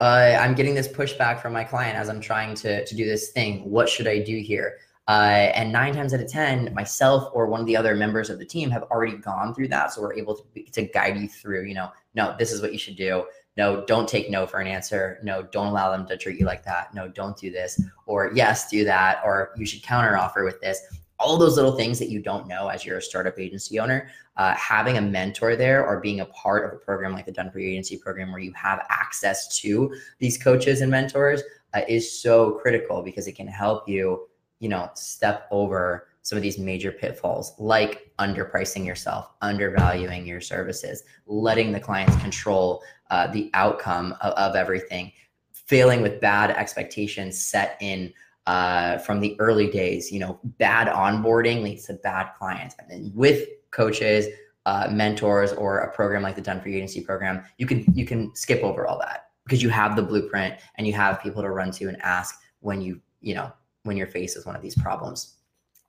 Uh, 0.00 0.36
i'm 0.40 0.54
getting 0.54 0.74
this 0.74 0.88
pushback 0.88 1.40
from 1.40 1.52
my 1.52 1.64
client 1.64 1.96
as 1.96 2.08
i'm 2.08 2.20
trying 2.20 2.54
to, 2.54 2.84
to 2.84 2.94
do 2.94 3.04
this 3.04 3.30
thing. 3.30 3.68
What 3.70 3.88
should 3.88 4.06
i 4.06 4.18
do 4.18 4.36
here 4.38 4.76
uh, 5.06 5.50
and 5.54 5.70
nine 5.70 5.94
times 5.94 6.14
out 6.14 6.20
of 6.20 6.28
10, 6.28 6.72
myself 6.72 7.30
or 7.34 7.46
one 7.46 7.60
of 7.60 7.66
the 7.66 7.76
other 7.76 7.94
members 7.94 8.30
of 8.30 8.38
the 8.38 8.44
team 8.44 8.70
have 8.70 8.84
already 8.84 9.16
gone 9.16 9.54
through 9.54 9.68
that. 9.68 9.92
So 9.92 10.00
we're 10.00 10.14
able 10.14 10.34
to, 10.34 10.62
to 10.62 10.82
guide 10.82 11.18
you 11.18 11.28
through, 11.28 11.64
you 11.64 11.74
know, 11.74 11.90
no, 12.14 12.34
this 12.38 12.52
is 12.52 12.62
what 12.62 12.72
you 12.72 12.78
should 12.78 12.96
do. 12.96 13.24
No, 13.56 13.84
don't 13.84 14.08
take 14.08 14.30
no 14.30 14.46
for 14.46 14.60
an 14.60 14.66
answer. 14.66 15.20
No, 15.22 15.42
don't 15.42 15.66
allow 15.66 15.90
them 15.90 16.06
to 16.06 16.16
treat 16.16 16.40
you 16.40 16.46
like 16.46 16.64
that. 16.64 16.94
No, 16.94 17.06
don't 17.06 17.36
do 17.36 17.50
this. 17.50 17.80
Or 18.06 18.32
yes, 18.34 18.68
do 18.68 18.84
that. 18.84 19.20
Or 19.24 19.52
you 19.56 19.66
should 19.66 19.82
counter 19.82 20.16
offer 20.16 20.42
with 20.42 20.60
this. 20.60 20.80
All 21.20 21.36
those 21.38 21.56
little 21.56 21.76
things 21.76 21.98
that 22.00 22.08
you 22.08 22.20
don't 22.20 22.48
know 22.48 22.68
as 22.68 22.84
you're 22.84 22.98
a 22.98 23.02
startup 23.02 23.38
agency 23.38 23.78
owner, 23.78 24.08
uh, 24.36 24.54
having 24.54 24.96
a 24.96 25.00
mentor 25.00 25.54
there 25.54 25.86
or 25.86 26.00
being 26.00 26.20
a 26.20 26.26
part 26.26 26.64
of 26.64 26.72
a 26.72 26.76
program 26.82 27.12
like 27.12 27.26
the 27.26 27.32
Done 27.32 27.50
For 27.50 27.60
You 27.60 27.70
Agency 27.70 27.98
program 27.98 28.32
where 28.32 28.40
you 28.40 28.52
have 28.54 28.84
access 28.88 29.56
to 29.60 29.94
these 30.18 30.36
coaches 30.36 30.80
and 30.80 30.90
mentors 30.90 31.42
uh, 31.74 31.82
is 31.88 32.20
so 32.20 32.52
critical 32.52 33.02
because 33.02 33.28
it 33.28 33.32
can 33.32 33.46
help 33.46 33.88
you 33.88 34.26
you 34.60 34.68
know, 34.68 34.90
step 34.94 35.46
over 35.50 36.08
some 36.22 36.36
of 36.36 36.42
these 36.42 36.58
major 36.58 36.90
pitfalls 36.90 37.54
like 37.58 38.10
underpricing 38.18 38.84
yourself, 38.84 39.30
undervaluing 39.42 40.26
your 40.26 40.40
services, 40.40 41.04
letting 41.26 41.70
the 41.70 41.80
clients 41.80 42.16
control 42.16 42.82
uh, 43.10 43.26
the 43.26 43.50
outcome 43.52 44.16
of, 44.22 44.32
of, 44.32 44.56
everything, 44.56 45.12
failing 45.52 46.00
with 46.00 46.20
bad 46.20 46.50
expectations 46.50 47.38
set 47.38 47.76
in 47.80 48.12
uh, 48.46 48.96
from 48.98 49.20
the 49.20 49.38
early 49.38 49.70
days. 49.70 50.10
You 50.10 50.20
know, 50.20 50.40
bad 50.58 50.88
onboarding 50.88 51.62
leads 51.62 51.86
to 51.86 51.94
bad 51.94 52.30
clients. 52.38 52.74
And 52.78 52.90
then 52.90 53.12
with 53.14 53.46
coaches, 53.70 54.26
uh, 54.64 54.88
mentors, 54.90 55.52
or 55.52 55.80
a 55.80 55.92
program 55.92 56.22
like 56.22 56.36
the 56.36 56.40
Done 56.40 56.58
for 56.58 56.70
You 56.70 56.78
Agency 56.78 57.02
program, 57.02 57.44
you 57.58 57.66
can 57.66 57.84
you 57.94 58.06
can 58.06 58.34
skip 58.34 58.62
over 58.62 58.86
all 58.86 58.98
that 59.00 59.28
because 59.44 59.62
you 59.62 59.68
have 59.68 59.94
the 59.94 60.02
blueprint 60.02 60.54
and 60.76 60.86
you 60.86 60.94
have 60.94 61.22
people 61.22 61.42
to 61.42 61.50
run 61.50 61.70
to 61.72 61.88
and 61.88 62.00
ask 62.00 62.40
when 62.60 62.80
you 62.80 62.98
you 63.20 63.34
know 63.34 63.52
when 63.84 63.96
you're 63.96 64.06
faced 64.06 64.36
with 64.36 64.46
one 64.46 64.56
of 64.56 64.62
these 64.62 64.74
problems. 64.74 65.36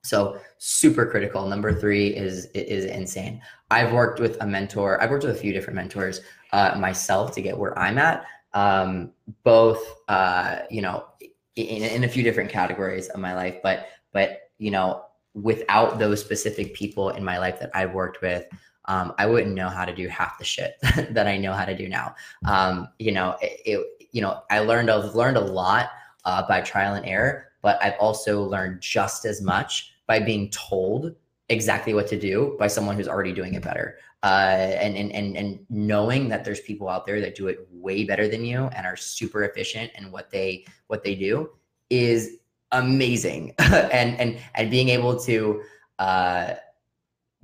So 0.04 0.40
super 0.60 1.08
critical. 1.08 1.48
Number 1.48 1.74
three 1.74 2.10
is 2.10 2.46
is 2.54 2.86
insane. 2.86 3.42
I've 3.72 3.92
worked 3.92 4.20
with 4.20 4.38
a 4.40 4.46
mentor. 4.46 5.02
I've 5.02 5.10
worked 5.10 5.24
with 5.24 5.36
a 5.36 5.40
few 5.40 5.52
different 5.52 5.76
mentors 5.76 6.22
uh, 6.54 6.76
myself 6.78 7.32
to 7.34 7.42
get 7.42 7.58
where 7.58 7.78
I'm 7.78 7.98
at. 7.98 8.24
Um, 8.54 9.12
both, 9.44 9.84
uh, 10.08 10.60
you 10.70 10.82
know, 10.82 11.06
in, 11.56 11.84
in 11.84 12.04
a 12.04 12.08
few 12.08 12.24
different 12.24 12.52
categories 12.52 13.10
of 13.10 13.20
my 13.20 13.34
life. 13.34 13.58
But 13.64 13.88
but 14.14 14.52
you 14.60 14.70
know, 14.70 15.06
without 15.34 15.98
those 15.98 16.22
specific 16.22 16.76
people 16.76 17.10
in 17.10 17.24
my 17.24 17.40
life 17.40 17.60
that 17.60 17.72
I've 17.74 17.94
worked 17.94 18.22
with, 18.22 18.46
um, 18.86 19.14
I 19.18 19.26
wouldn't 19.26 19.56
know 19.56 19.70
how 19.70 19.86
to 19.86 19.96
do 19.96 20.08
half 20.08 20.38
the 20.38 20.46
shit 20.46 20.76
that 21.10 21.28
I 21.28 21.38
know 21.38 21.54
how 21.54 21.66
to 21.66 21.76
do 21.76 21.90
now. 21.90 22.16
Um, 22.46 22.90
you 23.00 23.12
know, 23.12 23.38
it, 23.42 23.60
it, 23.66 24.08
you 24.12 24.22
know, 24.22 24.44
I 24.52 24.60
learned 24.60 24.92
I've 24.92 25.16
learned 25.16 25.38
a 25.38 25.42
lot 25.42 25.90
uh, 26.26 26.48
by 26.48 26.62
trial 26.62 26.94
and 26.94 27.06
error, 27.06 27.52
but 27.66 27.84
I've 27.84 27.98
also 28.00 28.44
learned 28.44 28.80
just 28.80 29.26
as 29.26 29.42
much 29.42 29.96
by 30.06 30.20
being 30.20 30.52
told 30.52 31.16
exactly 31.50 31.96
what 31.96 32.06
to 32.10 32.20
do 32.20 32.56
by 32.60 32.68
someone 32.68 32.96
who's 32.96 33.08
already 33.08 33.34
doing 33.34 33.56
it 33.56 33.64
better. 33.64 33.98
Uh, 34.22 34.78
and, 34.84 34.96
and 34.96 35.12
and 35.12 35.36
and 35.36 35.66
knowing 35.72 36.30
that 36.30 36.46
there's 36.46 36.60
people 36.60 36.88
out 36.88 37.08
there 37.08 37.20
that 37.22 37.34
do 37.34 37.48
it 37.48 37.68
way 37.72 38.04
better 38.04 38.28
than 38.28 38.46
you 38.46 38.66
and 38.76 38.86
are 38.86 38.96
super 38.96 39.46
efficient 39.46 39.92
in 39.98 40.12
what 40.12 40.30
they 40.30 40.64
what 40.88 41.04
they 41.04 41.16
do 41.16 41.50
is 41.90 42.38
amazing. 42.72 43.52
and 43.60 44.16
and 44.20 44.38
and 44.54 44.70
being 44.70 44.90
able 44.90 45.20
to 45.22 45.64
uh, 45.98 46.54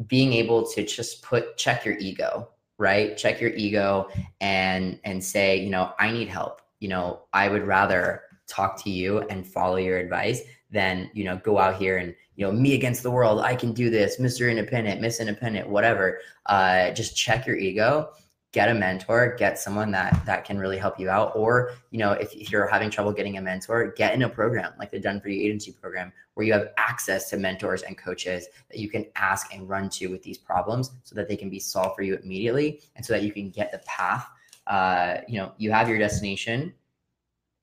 being 0.05 0.33
able 0.33 0.67
to 0.67 0.85
just 0.85 1.23
put 1.23 1.57
check 1.57 1.83
your 1.83 1.97
ego, 1.97 2.47
right? 2.77 3.17
Check 3.17 3.41
your 3.41 3.53
ego 3.55 4.07
and 4.39 4.99
and 5.03 5.23
say, 5.23 5.57
you 5.57 5.71
know, 5.71 5.93
I 5.97 6.11
need 6.11 6.27
help. 6.27 6.61
You 6.79 6.89
know, 6.89 7.21
I 7.33 7.49
would 7.49 7.65
rather 7.65 8.21
talk 8.51 8.81
to 8.83 8.89
you 8.89 9.19
and 9.29 9.47
follow 9.47 9.77
your 9.77 9.97
advice 9.97 10.41
than 10.69 11.09
you 11.13 11.23
know 11.23 11.37
go 11.37 11.57
out 11.57 11.75
here 11.75 11.97
and 11.97 12.13
you 12.35 12.45
know 12.45 12.51
me 12.51 12.73
against 12.75 13.03
the 13.03 13.11
world 13.11 13.39
i 13.41 13.55
can 13.55 13.73
do 13.73 13.89
this 13.89 14.19
mr 14.19 14.49
independent 14.49 15.01
miss 15.01 15.19
independent 15.19 15.69
whatever. 15.69 16.19
Uh, 16.47 16.91
just 16.91 17.15
check 17.15 17.45
your 17.45 17.55
ego 17.55 18.09
get 18.51 18.69
a 18.69 18.73
mentor 18.73 19.35
get 19.37 19.57
someone 19.57 19.91
that 19.91 20.25
that 20.25 20.43
can 20.43 20.57
really 20.57 20.77
help 20.77 20.99
you 20.99 21.09
out 21.09 21.31
or 21.35 21.73
you 21.91 21.99
know 21.99 22.11
if, 22.11 22.33
if 22.33 22.51
you're 22.51 22.67
having 22.67 22.89
trouble 22.89 23.11
getting 23.11 23.37
a 23.37 23.41
mentor 23.41 23.93
get 23.95 24.13
in 24.13 24.23
a 24.23 24.29
program 24.29 24.73
like 24.79 24.91
the 24.91 24.99
done 24.99 25.21
for 25.21 25.29
you 25.29 25.41
agency 25.41 25.71
program 25.71 26.11
where 26.33 26.45
you 26.45 26.51
have 26.51 26.69
access 26.77 27.29
to 27.29 27.37
mentors 27.37 27.83
and 27.83 27.97
coaches 27.97 28.47
that 28.69 28.79
you 28.79 28.89
can 28.89 29.05
ask 29.15 29.53
and 29.53 29.69
run 29.69 29.89
to 29.89 30.07
with 30.07 30.23
these 30.23 30.37
problems 30.37 30.91
so 31.03 31.15
that 31.15 31.27
they 31.27 31.37
can 31.37 31.49
be 31.49 31.59
solved 31.59 31.95
for 31.95 32.01
you 32.01 32.17
immediately 32.23 32.81
and 32.95 33.05
so 33.05 33.13
that 33.13 33.23
you 33.23 33.31
can 33.31 33.49
get 33.49 33.71
the 33.71 33.79
path 33.79 34.27
uh, 34.67 35.17
you 35.27 35.37
know 35.37 35.53
you 35.57 35.71
have 35.71 35.87
your 35.87 35.97
destination 35.97 36.73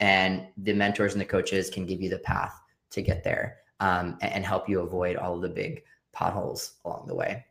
and 0.01 0.47
the 0.59 0.73
mentors 0.73 1.13
and 1.13 1.21
the 1.21 1.27
coaches 1.27 1.71
can 1.71 1.87
give 1.87 2.01
you 2.01 2.09
the 2.09 2.19
path 2.19 2.59
to 2.91 3.03
get 3.03 3.25
there 3.25 3.59
um, 3.81 4.19
and, 4.21 4.45
help 4.45 4.69
you 4.69 4.81
avoid 4.81 5.17
all 5.17 5.35
of 5.35 5.43
the 5.43 5.49
big 5.49 5.83
potholes 6.13 6.75
along 6.85 7.05
the 7.07 7.15
way. 7.15 7.45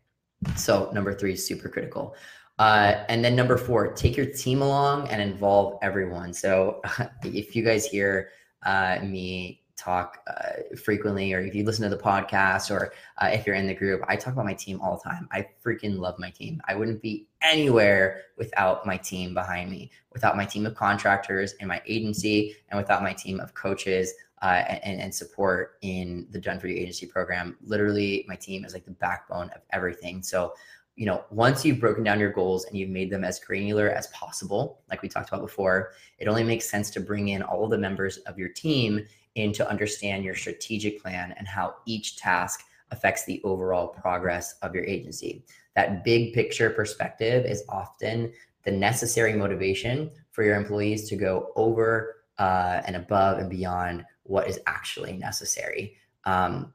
So 0.55 0.89
number 0.93 1.13
three 1.13 1.33
is 1.33 1.45
super 1.45 1.69
critical. 1.69 2.15
Uh, 2.59 3.03
and 3.07 3.23
then 3.23 3.35
number 3.35 3.57
four, 3.57 3.93
take 3.93 4.17
your 4.17 4.25
team 4.25 4.61
along 4.61 5.09
and 5.09 5.21
involve 5.21 5.77
everyone. 5.81 6.33
So 6.33 6.81
if 7.23 7.55
you 7.55 7.63
guys 7.63 7.85
hear 7.85 8.29
uh, 8.65 8.99
me 9.03 9.61
talk 9.77 10.17
uh, 10.27 10.75
frequently, 10.75 11.33
or 11.33 11.39
if 11.39 11.53
you 11.55 11.63
listen 11.63 11.89
to 11.89 11.95
the 11.95 12.01
podcast, 12.01 12.71
or 12.71 12.93
uh, 13.19 13.29
if 13.31 13.45
you're 13.45 13.55
in 13.55 13.67
the 13.67 13.73
group, 13.73 14.01
I 14.07 14.15
talk 14.15 14.33
about 14.33 14.45
my 14.45 14.53
team 14.53 14.81
all 14.81 14.99
the 15.01 15.09
time. 15.09 15.27
I 15.31 15.47
freaking 15.63 15.99
love 15.99 16.17
my 16.17 16.31
team. 16.31 16.61
I 16.67 16.75
wouldn't 16.75 17.01
be 17.01 17.27
anywhere 17.41 18.23
without 18.37 18.85
my 18.85 18.97
team 18.97 19.33
behind 19.33 19.69
me, 19.69 19.91
without 20.13 20.35
my 20.35 20.45
team 20.45 20.65
of 20.65 20.75
contractors 20.75 21.53
in 21.59 21.67
my 21.67 21.81
agency, 21.87 22.55
and 22.69 22.77
without 22.77 23.03
my 23.03 23.13
team 23.13 23.39
of 23.39 23.53
coaches 23.53 24.13
uh, 24.41 24.63
and, 24.83 24.99
and 24.99 25.13
support 25.13 25.77
in 25.81 26.27
the 26.31 26.39
Done 26.39 26.59
For 26.59 26.67
You 26.67 26.75
agency 26.75 27.05
program. 27.05 27.57
Literally, 27.63 28.25
my 28.27 28.35
team 28.35 28.65
is 28.65 28.73
like 28.73 28.85
the 28.85 28.91
backbone 28.91 29.49
of 29.55 29.61
everything. 29.71 30.21
So, 30.23 30.53
you 30.95 31.05
know, 31.05 31.23
once 31.29 31.63
you've 31.63 31.79
broken 31.79 32.03
down 32.03 32.19
your 32.19 32.31
goals 32.31 32.65
and 32.65 32.75
you've 32.75 32.89
made 32.89 33.11
them 33.11 33.23
as 33.23 33.39
granular 33.39 33.89
as 33.89 34.07
possible, 34.07 34.81
like 34.89 35.03
we 35.03 35.09
talked 35.09 35.29
about 35.29 35.41
before, 35.41 35.91
it 36.17 36.27
only 36.27 36.43
makes 36.43 36.69
sense 36.69 36.89
to 36.91 36.99
bring 36.99 37.27
in 37.29 37.43
all 37.43 37.67
the 37.67 37.77
members 37.77 38.17
of 38.19 38.39
your 38.39 38.49
team 38.49 39.05
in 39.37 39.53
to 39.53 39.69
understand 39.69 40.23
your 40.23 40.35
strategic 40.35 41.01
plan 41.01 41.33
and 41.37 41.47
how 41.47 41.75
each 41.85 42.17
task 42.17 42.63
affects 42.91 43.25
the 43.25 43.41
overall 43.43 43.87
progress 43.87 44.55
of 44.61 44.73
your 44.73 44.83
agency. 44.85 45.43
That 45.75 46.03
big 46.03 46.33
picture 46.33 46.69
perspective 46.69 47.45
is 47.45 47.63
often 47.69 48.31
the 48.63 48.71
necessary 48.71 49.33
motivation 49.33 50.11
for 50.31 50.43
your 50.43 50.55
employees 50.55 51.07
to 51.09 51.15
go 51.15 51.51
over 51.55 52.23
uh, 52.37 52.81
and 52.85 52.95
above 52.95 53.39
and 53.39 53.49
beyond 53.49 54.05
what 54.23 54.47
is 54.47 54.59
actually 54.67 55.13
necessary. 55.13 55.95
Um, 56.25 56.73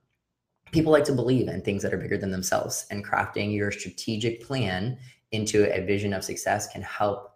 people 0.73 0.93
like 0.93 1.05
to 1.05 1.13
believe 1.13 1.49
in 1.49 1.61
things 1.63 1.83
that 1.83 1.93
are 1.93 1.99
bigger 1.99 2.17
than 2.17 2.31
themselves, 2.31 2.87
and 2.91 3.05
crafting 3.05 3.55
your 3.55 3.71
strategic 3.71 4.43
plan 4.43 4.99
into 5.33 5.73
a 5.75 5.85
vision 5.85 6.13
of 6.13 6.25
success 6.25 6.67
can 6.69 6.83
help 6.83 7.35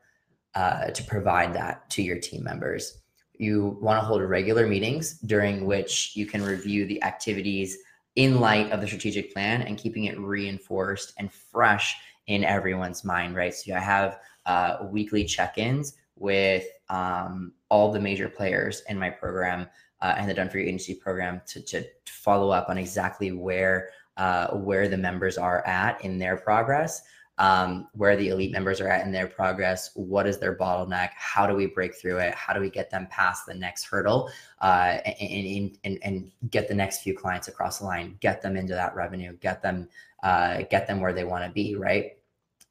uh, 0.54 0.86
to 0.86 1.04
provide 1.04 1.52
that 1.54 1.88
to 1.90 2.02
your 2.02 2.18
team 2.18 2.42
members. 2.42 3.02
You 3.38 3.78
want 3.80 4.00
to 4.00 4.04
hold 4.04 4.22
regular 4.22 4.66
meetings 4.66 5.18
during 5.20 5.66
which 5.66 6.12
you 6.14 6.26
can 6.26 6.42
review 6.42 6.86
the 6.86 7.02
activities 7.02 7.78
in 8.16 8.40
light 8.40 8.70
of 8.72 8.80
the 8.80 8.86
strategic 8.86 9.32
plan 9.32 9.62
and 9.62 9.76
keeping 9.76 10.04
it 10.04 10.18
reinforced 10.18 11.12
and 11.18 11.32
fresh 11.32 11.96
in 12.26 12.44
everyone's 12.44 13.04
mind, 13.04 13.36
right? 13.36 13.54
So 13.54 13.74
I 13.74 13.80
have 13.80 14.18
uh, 14.46 14.78
weekly 14.90 15.24
check-ins 15.24 15.96
with 16.16 16.64
um, 16.88 17.52
all 17.68 17.92
the 17.92 18.00
major 18.00 18.28
players 18.28 18.82
in 18.88 18.98
my 18.98 19.10
program 19.10 19.68
uh, 20.00 20.14
and 20.16 20.28
the 20.28 20.34
Done 20.34 20.48
for 20.48 20.58
You 20.58 20.66
Agency 20.66 20.94
program 20.94 21.42
to, 21.46 21.60
to 21.60 21.84
follow 22.06 22.50
up 22.50 22.68
on 22.68 22.78
exactly 22.78 23.32
where 23.32 23.90
uh, 24.16 24.48
where 24.56 24.88
the 24.88 24.96
members 24.96 25.36
are 25.36 25.66
at 25.66 26.02
in 26.02 26.18
their 26.18 26.38
progress, 26.38 27.02
um, 27.38 27.88
where 27.92 28.16
the 28.16 28.28
elite 28.28 28.52
members 28.52 28.80
are 28.80 28.88
at 28.88 29.04
in 29.04 29.12
their 29.12 29.26
progress, 29.26 29.90
what 29.94 30.26
is 30.26 30.38
their 30.38 30.56
bottleneck, 30.56 31.10
how 31.14 31.46
do 31.46 31.54
we 31.54 31.66
break 31.66 31.94
through 31.94 32.18
it, 32.18 32.34
how 32.34 32.54
do 32.54 32.60
we 32.60 32.70
get 32.70 32.90
them 32.90 33.06
past 33.10 33.46
the 33.46 33.54
next 33.54 33.84
hurdle, 33.84 34.30
uh, 34.62 34.98
and, 35.20 35.76
and, 35.84 35.98
and 36.02 36.30
get 36.50 36.68
the 36.68 36.74
next 36.74 37.02
few 37.02 37.14
clients 37.14 37.48
across 37.48 37.78
the 37.80 37.84
line, 37.84 38.16
get 38.20 38.40
them 38.40 38.56
into 38.56 38.72
that 38.72 38.94
revenue, 38.94 39.36
get 39.40 39.62
them 39.62 39.88
uh, 40.22 40.62
get 40.70 40.86
them 40.86 41.00
where 41.00 41.12
they 41.12 41.24
want 41.24 41.44
to 41.44 41.50
be, 41.50 41.76
right? 41.76 42.16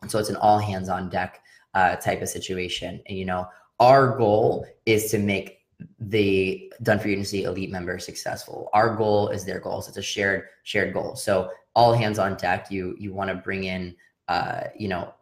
And 0.01 0.11
so 0.11 0.19
it's 0.19 0.29
an 0.29 0.35
all 0.35 0.59
hands 0.59 0.89
on 0.89 1.09
deck 1.09 1.41
uh, 1.73 1.95
type 1.95 2.21
of 2.21 2.27
situation. 2.29 3.01
And 3.07 3.17
you 3.17 3.25
know, 3.25 3.47
our 3.79 4.17
goal 4.17 4.65
is 4.85 5.11
to 5.11 5.19
make 5.19 5.59
the 5.99 6.71
done 6.83 6.99
for 6.99 7.09
elite 7.09 7.69
member 7.69 7.99
successful 7.99 8.69
our 8.73 8.95
goal 8.95 9.27
is 9.27 9.43
their 9.43 9.59
goals 9.59 9.89
it's 9.89 9.97
a 9.97 10.01
shared 10.01 10.45
shared 10.63 10.93
goal 10.93 11.17
so 11.17 11.49
all 11.75 11.93
hands 11.93 12.17
on 12.17 12.35
deck 12.35 12.71
you 12.71 12.95
you 12.97 13.13
want 13.13 13.29
to 13.29 13.35
bring 13.35 13.65
in 13.65 13.93
uh 14.27 14.61
you 14.77 14.87
know 14.87 15.13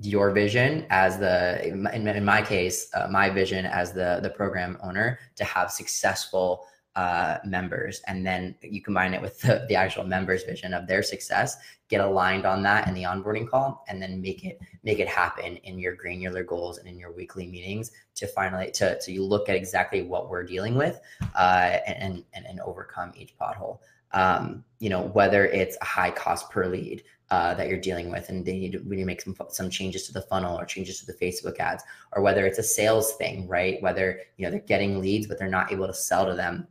your 0.00 0.30
vision 0.30 0.86
as 0.90 1.18
the 1.18 1.66
in, 1.66 2.06
in 2.06 2.24
my 2.24 2.40
case 2.40 2.88
uh, 2.94 3.08
my 3.10 3.28
vision 3.28 3.66
as 3.66 3.92
the 3.92 4.20
the 4.22 4.30
program 4.30 4.78
owner 4.82 5.18
to 5.34 5.44
have 5.44 5.70
successful 5.70 6.64
uh, 6.98 7.38
members. 7.44 8.02
And 8.08 8.26
then 8.26 8.56
you 8.60 8.82
combine 8.82 9.14
it 9.14 9.22
with 9.22 9.40
the, 9.40 9.64
the 9.68 9.76
actual 9.76 10.02
members 10.02 10.42
vision 10.42 10.74
of 10.74 10.88
their 10.88 11.02
success 11.02 11.56
get 11.88 12.00
aligned 12.00 12.44
on 12.44 12.62
that 12.62 12.86
in 12.86 12.94
the 12.94 13.02
onboarding 13.02 13.48
call 13.48 13.84
and 13.88 14.00
then 14.00 14.20
make 14.20 14.44
it 14.44 14.60
make 14.84 14.98
it 14.98 15.08
happen 15.08 15.56
in 15.58 15.78
your 15.78 15.94
granular 15.94 16.44
goals 16.44 16.78
and 16.78 16.86
in 16.86 16.98
your 16.98 17.12
weekly 17.12 17.46
meetings 17.46 17.90
to 18.14 18.26
finally 18.26 18.70
to, 18.70 18.98
to 19.00 19.22
look 19.22 19.48
at 19.48 19.56
exactly 19.56 20.02
what 20.02 20.28
we're 20.28 20.44
dealing 20.44 20.74
with 20.74 21.00
uh, 21.34 21.78
and, 21.86 22.24
and 22.34 22.46
and 22.46 22.60
overcome 22.60 23.12
each 23.16 23.36
pothole. 23.38 23.78
Um, 24.12 24.64
you 24.78 24.88
know 24.88 25.02
whether 25.02 25.46
it's 25.46 25.76
a 25.80 25.84
high 25.84 26.10
cost 26.10 26.50
per 26.50 26.66
lead 26.66 27.02
uh, 27.30 27.54
that 27.54 27.68
you're 27.68 27.78
dealing 27.78 28.10
with 28.10 28.30
and 28.30 28.44
they 28.44 28.58
need 28.58 28.72
to, 28.72 28.78
we 28.78 28.96
need 28.96 29.02
to 29.02 29.06
make 29.06 29.20
some 29.20 29.36
some 29.48 29.68
changes 29.68 30.06
to 30.06 30.12
the 30.12 30.22
funnel 30.22 30.58
or 30.58 30.64
changes 30.64 31.00
to 31.00 31.06
the 31.06 31.12
facebook 31.12 31.58
ads 31.58 31.84
or 32.12 32.22
whether 32.22 32.46
it's 32.46 32.58
a 32.58 32.62
sales 32.62 33.14
thing 33.14 33.46
right? 33.48 33.82
Whether 33.82 34.20
you 34.36 34.44
know 34.44 34.50
they're 34.50 34.60
getting 34.60 35.00
leads 35.00 35.26
but 35.26 35.38
they're 35.38 35.48
not 35.48 35.72
able 35.72 35.86
to 35.86 35.94
sell 35.94 36.26
to 36.26 36.34
them 36.34 36.66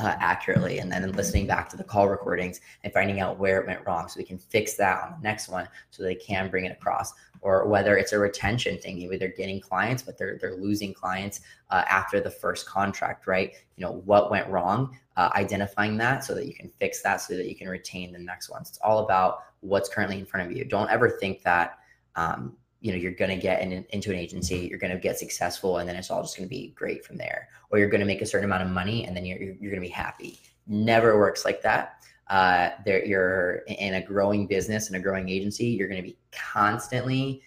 uh, 0.00 0.16
accurately 0.18 0.78
and 0.78 0.90
then 0.90 1.12
listening 1.12 1.46
back 1.46 1.68
to 1.68 1.76
the 1.76 1.84
call 1.84 2.08
recordings 2.08 2.60
and 2.84 2.92
finding 2.92 3.20
out 3.20 3.38
where 3.38 3.60
it 3.60 3.66
went 3.66 3.86
wrong 3.86 4.08
so 4.08 4.18
we 4.18 4.24
can 4.24 4.38
fix 4.38 4.74
that 4.74 5.02
on 5.02 5.12
the 5.12 5.22
next 5.22 5.48
one 5.48 5.68
so 5.90 6.02
they 6.02 6.14
can 6.14 6.50
bring 6.50 6.64
it 6.64 6.72
across. 6.72 7.12
Or 7.42 7.66
whether 7.66 7.96
it's 7.96 8.12
a 8.12 8.18
retention 8.18 8.78
thing 8.78 8.98
maybe 8.98 9.16
they're 9.16 9.28
getting 9.28 9.60
clients 9.60 10.02
but 10.02 10.18
they're 10.18 10.36
they're 10.40 10.56
losing 10.56 10.92
clients 10.92 11.40
uh, 11.70 11.84
after 11.88 12.20
the 12.20 12.30
first 12.30 12.66
contract 12.66 13.26
right? 13.26 13.54
You 13.76 13.86
know 13.86 14.02
what 14.04 14.30
went 14.30 14.48
wrong 14.48 14.96
uh, 15.16 15.30
identifying 15.34 15.96
that 15.98 16.24
so 16.24 16.34
that 16.34 16.46
you 16.46 16.54
can 16.54 16.68
fix 16.68 17.02
that 17.02 17.22
so 17.22 17.36
that 17.36 17.48
you 17.48 17.54
can 17.54 17.68
retain 17.68 18.12
the 18.12 18.18
next 18.18 18.50
ones 18.50 18.68
it's 18.68 18.78
all 18.78 18.98
about 19.00 19.44
what's 19.60 19.88
currently 19.88 20.18
in 20.18 20.26
front 20.26 20.50
of 20.50 20.56
you. 20.56 20.64
Don't 20.64 20.90
ever 20.90 21.08
think 21.08 21.42
that 21.42 21.78
um, 22.16 22.56
you 22.80 22.90
know 22.90 22.98
you're 22.98 23.12
going 23.12 23.30
to 23.30 23.36
get 23.36 23.60
in, 23.60 23.84
into 23.90 24.10
an 24.10 24.16
agency 24.16 24.66
you're 24.68 24.78
going 24.78 24.92
to 24.92 24.98
get 24.98 25.18
successful 25.18 25.78
and 25.78 25.88
then 25.88 25.96
it's 25.96 26.10
all 26.10 26.22
just 26.22 26.36
going 26.36 26.48
to 26.48 26.54
be 26.54 26.68
great 26.76 27.04
from 27.04 27.16
there. 27.16 27.48
Or 27.70 27.78
you're 27.78 27.88
going 27.88 28.00
to 28.00 28.06
make 28.06 28.22
a 28.22 28.26
certain 28.26 28.46
amount 28.46 28.62
of 28.62 28.70
money 28.70 29.04
and 29.06 29.16
then 29.16 29.24
you're, 29.24 29.38
you're, 29.38 29.54
you're 29.60 29.70
going 29.70 29.82
to 29.82 29.88
be 29.88 29.92
happy. 29.92 30.40
Never 30.66 31.18
works 31.18 31.44
like 31.44 31.62
that. 31.62 32.02
Uh, 32.28 32.70
there 32.84 33.04
you're 33.04 33.56
in 33.66 33.94
a 33.94 34.02
growing 34.02 34.46
business 34.46 34.86
and 34.86 34.96
a 34.96 35.00
growing 35.00 35.28
agency 35.28 35.66
you're 35.66 35.88
going 35.88 36.02
to 36.02 36.08
be 36.08 36.16
constantly 36.32 37.42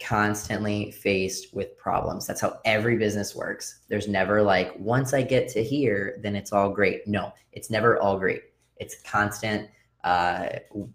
constantly 0.00 0.92
faced 0.92 1.52
with 1.52 1.76
problems. 1.76 2.24
That's 2.24 2.40
how 2.40 2.60
every 2.64 2.96
business 2.96 3.34
works. 3.34 3.80
There's 3.88 4.06
never 4.06 4.42
like 4.42 4.72
once 4.78 5.12
i 5.12 5.22
get 5.22 5.48
to 5.50 5.62
here 5.62 6.18
then 6.22 6.36
it's 6.36 6.52
all 6.52 6.70
great. 6.70 7.06
No 7.06 7.32
it's 7.52 7.70
never 7.70 7.98
all 7.98 8.18
great. 8.18 8.42
It's 8.76 9.02
constant 9.02 9.68
uh, 10.04 10.48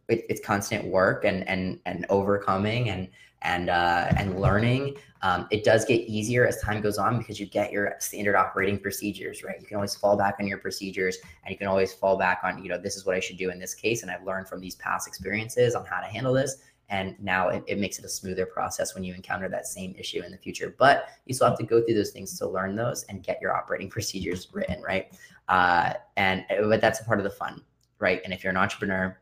it, 0.07 0.25
it's 0.29 0.41
constant 0.41 0.85
work 0.85 1.25
and 1.25 1.47
and 1.47 1.79
and 1.85 2.05
overcoming 2.09 2.89
and 2.89 3.09
and 3.43 3.69
uh, 3.69 4.11
and 4.17 4.39
learning. 4.39 4.95
Um, 5.21 5.47
it 5.51 5.63
does 5.63 5.85
get 5.85 6.01
easier 6.01 6.45
as 6.45 6.61
time 6.61 6.81
goes 6.81 6.97
on 6.97 7.17
because 7.17 7.39
you 7.39 7.45
get 7.45 7.71
your 7.71 7.95
standard 7.99 8.35
operating 8.35 8.77
procedures, 8.77 9.41
right? 9.41 9.55
You 9.59 9.65
can 9.65 9.75
always 9.75 9.95
fall 9.95 10.17
back 10.17 10.35
on 10.39 10.47
your 10.47 10.57
procedures, 10.57 11.17
and 11.43 11.51
you 11.51 11.57
can 11.57 11.67
always 11.67 11.93
fall 11.93 12.17
back 12.17 12.41
on, 12.43 12.61
you 12.61 12.67
know, 12.67 12.77
this 12.77 12.97
is 12.97 13.05
what 13.05 13.15
I 13.15 13.21
should 13.21 13.37
do 13.37 13.49
in 13.49 13.57
this 13.57 13.73
case, 13.73 14.01
and 14.01 14.11
I've 14.11 14.25
learned 14.25 14.49
from 14.49 14.59
these 14.59 14.75
past 14.75 15.07
experiences 15.07 15.75
on 15.75 15.85
how 15.85 16.01
to 16.01 16.07
handle 16.07 16.33
this, 16.33 16.57
and 16.89 17.15
now 17.19 17.49
it, 17.49 17.63
it 17.67 17.79
makes 17.79 17.97
it 17.97 18.05
a 18.05 18.09
smoother 18.09 18.45
process 18.45 18.93
when 18.93 19.03
you 19.03 19.13
encounter 19.13 19.49
that 19.49 19.65
same 19.65 19.95
issue 19.97 20.21
in 20.21 20.31
the 20.31 20.37
future 20.37 20.75
but 20.77 21.07
you 21.25 21.33
still 21.33 21.47
have 21.47 21.57
to 21.57 21.63
go 21.63 21.81
through 21.81 21.95
those 21.95 22.11
things 22.11 22.37
to 22.37 22.47
learn 22.47 22.75
those 22.75 23.03
and 23.03 23.23
get 23.23 23.41
your 23.41 23.55
operating 23.55 23.89
procedures 23.95 24.47
written 24.53 24.81
right 24.81 25.13
uh, 25.49 25.93
and 26.17 26.45
but 26.61 26.81
that's 26.81 27.01
a 27.01 27.03
part 27.03 27.19
of 27.19 27.23
the 27.23 27.29
fun 27.29 27.61
right 27.99 28.21
and 28.23 28.33
if 28.33 28.43
you're 28.43 28.51
an 28.51 28.57
entrepreneur 28.57 29.17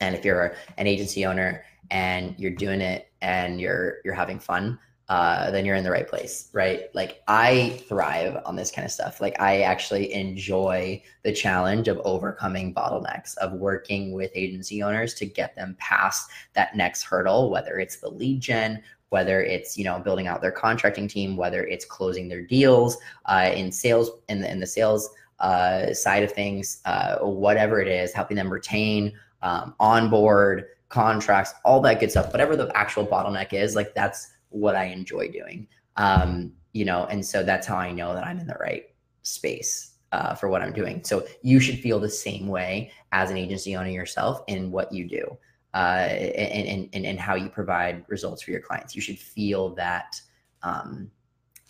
and 0.00 0.14
if 0.14 0.24
you're 0.24 0.54
an 0.76 0.86
agency 0.86 1.24
owner 1.24 1.64
and 1.90 2.34
you're 2.38 2.50
doing 2.50 2.80
it 2.80 3.11
and 3.22 3.60
you're 3.60 3.96
you're 4.04 4.14
having 4.14 4.38
fun 4.38 4.78
uh, 5.12 5.50
then 5.50 5.66
you're 5.66 5.76
in 5.76 5.84
the 5.84 5.90
right 5.90 6.08
place, 6.08 6.48
right? 6.54 6.84
Like 6.94 7.22
I 7.28 7.82
thrive 7.86 8.40
on 8.46 8.56
this 8.56 8.70
kind 8.70 8.86
of 8.86 8.90
stuff. 8.90 9.20
Like 9.20 9.38
I 9.38 9.60
actually 9.60 10.10
enjoy 10.10 11.02
the 11.22 11.34
challenge 11.34 11.88
of 11.88 12.00
overcoming 12.04 12.72
bottlenecks, 12.72 13.36
of 13.36 13.52
working 13.52 14.12
with 14.12 14.30
agency 14.34 14.82
owners 14.82 15.12
to 15.14 15.26
get 15.26 15.54
them 15.54 15.76
past 15.78 16.30
that 16.54 16.76
next 16.76 17.02
hurdle, 17.02 17.50
whether 17.50 17.78
it's 17.78 17.96
the 17.96 18.08
lead 18.08 18.40
gen, 18.40 18.82
whether 19.10 19.42
it's 19.42 19.76
you 19.76 19.84
know 19.84 19.98
building 19.98 20.28
out 20.28 20.40
their 20.40 20.50
contracting 20.50 21.08
team, 21.08 21.36
whether 21.36 21.64
it's 21.64 21.84
closing 21.84 22.28
their 22.28 22.42
deals 22.42 22.96
uh, 23.26 23.50
in 23.54 23.70
sales 23.70 24.10
in 24.30 24.40
the 24.40 24.50
in 24.50 24.60
the 24.60 24.66
sales 24.66 25.10
uh, 25.40 25.92
side 25.92 26.22
of 26.22 26.32
things, 26.32 26.80
uh, 26.86 27.18
whatever 27.18 27.82
it 27.82 27.88
is, 27.88 28.14
helping 28.14 28.36
them 28.38 28.50
retain, 28.50 29.12
um, 29.42 29.74
onboard 29.78 30.68
contracts, 30.92 31.54
all 31.64 31.80
that 31.80 31.98
good 31.98 32.10
stuff. 32.10 32.30
Whatever 32.32 32.54
the 32.54 32.70
actual 32.76 33.06
bottleneck 33.06 33.52
is, 33.52 33.74
like 33.74 33.94
that's 33.94 34.28
what 34.50 34.76
I 34.76 34.84
enjoy 34.84 35.28
doing. 35.28 35.66
Um, 35.96 36.52
you 36.72 36.84
know, 36.84 37.06
and 37.06 37.24
so 37.24 37.42
that's 37.42 37.66
how 37.66 37.76
I 37.76 37.90
know 37.90 38.14
that 38.14 38.26
I'm 38.26 38.38
in 38.38 38.46
the 38.46 38.56
right 38.60 38.84
space 39.22 39.94
uh, 40.12 40.34
for 40.34 40.48
what 40.48 40.62
I'm 40.62 40.72
doing. 40.72 41.02
So 41.04 41.26
you 41.42 41.58
should 41.58 41.78
feel 41.78 41.98
the 41.98 42.10
same 42.10 42.46
way 42.46 42.92
as 43.12 43.30
an 43.30 43.36
agency 43.36 43.74
owner 43.74 43.90
yourself 43.90 44.42
in 44.46 44.70
what 44.70 44.92
you 44.92 45.08
do 45.08 45.36
uh, 45.74 46.08
and, 46.08 46.88
and, 46.92 47.06
and 47.06 47.18
how 47.18 47.34
you 47.34 47.48
provide 47.48 48.04
results 48.08 48.42
for 48.42 48.50
your 48.50 48.60
clients. 48.60 48.94
You 48.94 49.02
should 49.02 49.18
feel 49.18 49.74
that 49.74 50.20
um, 50.62 51.10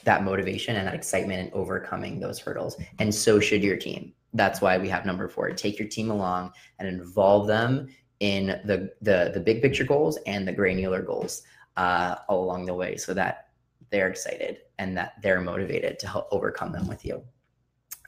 that 0.05 0.25
motivation 0.25 0.77
and 0.77 0.87
that 0.87 0.95
excitement 0.95 1.41
and 1.41 1.53
overcoming 1.53 2.19
those 2.19 2.41
hurdles. 2.41 2.77
And 2.99 3.15
so 3.15 3.39
should 3.39 3.63
your 3.63 3.77
team. 3.77 4.13
That's 4.35 4.61
why 4.61 4.79
we 4.79 4.89
have 4.89 5.07
number 5.07 5.29
four. 5.29 5.51
Take 5.53 5.79
your 5.79 5.89
team 5.89 6.11
along 6.11 6.53
and 6.79 6.89
involve 6.89 7.47
them 7.47 7.89
in 8.23 8.47
the 8.65 8.93
the 9.03 9.33
the 9.35 9.41
big 9.41 9.61
picture 9.61 9.83
goals 9.83 10.17
and 10.27 10.47
the 10.47 10.53
granular 10.53 11.03
goals 11.03 11.43
uh, 11.77 12.15
all 12.29 12.45
along 12.45 12.65
the 12.65 12.75
way 12.75 12.97
so 12.97 13.13
that 13.13 13.49
they're 13.91 14.09
excited 14.09 14.59
and 14.79 14.97
that 14.97 15.15
they're 15.23 15.41
motivated 15.41 15.99
to 15.99 16.07
help 16.07 16.29
overcome 16.31 16.71
them 16.71 16.87
with 16.87 17.05
you. 17.05 17.21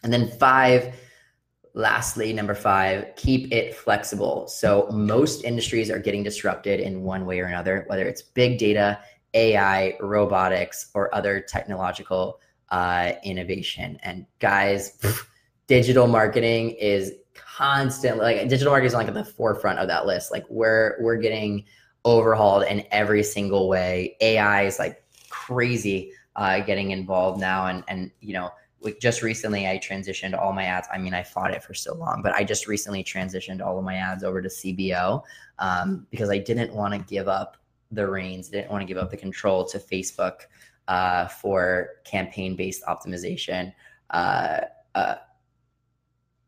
And 0.05 0.12
then 0.12 0.31
five, 0.31 0.94
lastly, 1.74 2.33
number 2.33 2.55
five, 2.55 3.16
keep 3.16 3.53
it 3.53 3.74
flexible. 3.74 4.46
So 4.46 4.88
most 4.92 5.42
industries 5.42 5.90
are 5.90 5.98
getting 5.98 6.22
disrupted 6.22 6.79
in 6.79 7.03
one 7.03 7.27
way 7.27 7.40
or 7.40 7.46
another, 7.46 7.85
whether 7.88 8.07
it's 8.07 8.22
big 8.22 8.59
data, 8.59 9.00
AI, 9.35 9.96
robotics, 10.00 10.90
or 10.94 11.12
other 11.12 11.40
technological 11.40 12.40
uh, 12.70 13.12
innovation. 13.24 13.98
And 14.05 14.27
guys, 14.38 15.00
digital 15.66 16.07
marketing 16.07 16.70
is 16.79 17.14
constantly 17.35 18.25
like 18.25 18.49
digital 18.49 18.73
marketing 18.73 18.88
is 18.88 18.94
like 18.94 19.09
at 19.09 19.14
the 19.14 19.25
forefront 19.25 19.79
of 19.79 19.88
that 19.88 20.07
list. 20.07 20.31
Like 20.31 20.44
we're 20.49 20.97
we're 21.01 21.16
getting 21.16 21.64
overhauled 22.05 22.64
in 22.64 22.85
every 22.90 23.23
single 23.23 23.68
way. 23.68 24.16
AI 24.20 24.62
is 24.62 24.79
like 24.79 25.03
crazy 25.31 26.12
uh, 26.37 26.61
getting 26.61 26.90
involved 26.90 27.40
now, 27.40 27.66
and 27.66 27.85
and 27.88 28.11
you 28.20 28.33
know, 28.33 28.51
like 28.81 29.01
just 29.01 29.23
recently 29.23 29.66
I 29.66 29.79
transitioned 29.79 30.38
all 30.38 30.53
my 30.53 30.64
ads. 30.64 30.88
I 30.92 30.99
mean, 30.99 31.14
I 31.14 31.23
fought 31.23 31.53
it 31.53 31.62
for 31.62 31.75
so 31.75 31.94
long, 31.94 32.23
but 32.23 32.33
I 32.35 32.44
just 32.44 32.66
recently 32.66 33.05
transitioned 33.05 33.64
all 33.64 33.79
of 33.79 33.85
my 33.85 33.97
ads 33.97 34.25
over 34.25 34.42
to 34.42 34.49
CBO 34.49 35.23
um, 35.59 36.07
because 36.11 36.31
I 36.31 36.38
didn't 36.38 36.75
want 36.75 36.94
to 36.94 37.01
give 37.01 37.29
up 37.29 37.57
the 37.90 38.09
reins, 38.09 38.49
didn't 38.49 38.70
want 38.70 38.83
to 38.83 38.87
give 38.87 38.97
up 38.97 39.11
the 39.11 39.16
control 39.16 39.64
to 39.66 39.79
Facebook 39.79 40.42
uh, 40.88 41.29
for 41.29 41.90
campaign-based 42.05 42.83
optimization. 42.85 43.73
Uh, 44.11 44.61
uh 44.94 45.16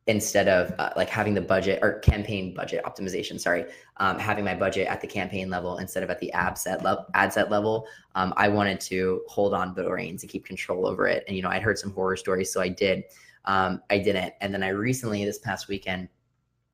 instead 0.07 0.47
of 0.47 0.73
uh, 0.79 0.91
like 0.97 1.09
having 1.09 1.35
the 1.35 1.41
budget 1.41 1.81
or 1.83 1.99
campaign 2.01 2.55
budget 2.55 2.85
optimization 2.85 3.41
sorry 3.41 3.65
um, 3.97 4.19
having 4.19 4.45
my 4.45 4.55
budget 4.55 4.87
at 4.87 5.01
the 5.01 5.07
campaign 5.07 5.51
level 5.51 5.79
instead 5.79 6.03
of 6.03 6.11
at 6.11 6.21
the 6.21 6.33
ad 6.33 6.57
set 6.57 6.83
level 6.85 7.05
ad 7.15 7.33
set 7.33 7.51
level 7.51 7.87
um, 8.15 8.33
i 8.37 8.49
wanted 8.49 8.81
to 8.81 9.23
hold 9.29 9.53
on 9.53 9.75
the 9.75 9.91
reins 9.91 10.23
and 10.23 10.31
keep 10.31 10.45
control 10.45 10.87
over 10.87 11.07
it. 11.07 11.25
And 11.27 11.37
you 11.37 11.43
know 11.43 11.49
i'd 11.49 11.63
heard 11.63 11.79
some 11.79 11.93
horror 11.93 12.17
stories 12.17 12.53
so 12.53 12.61
i 12.61 12.69
did. 12.69 13.05
Um, 13.47 13.81
i 13.91 13.99
didn't. 13.99 14.35
And 14.41 14.53
then 14.55 14.63
i 14.63 14.69
recently 14.69 15.25
this 15.25 15.39
past 15.39 15.69
weekend 15.69 16.09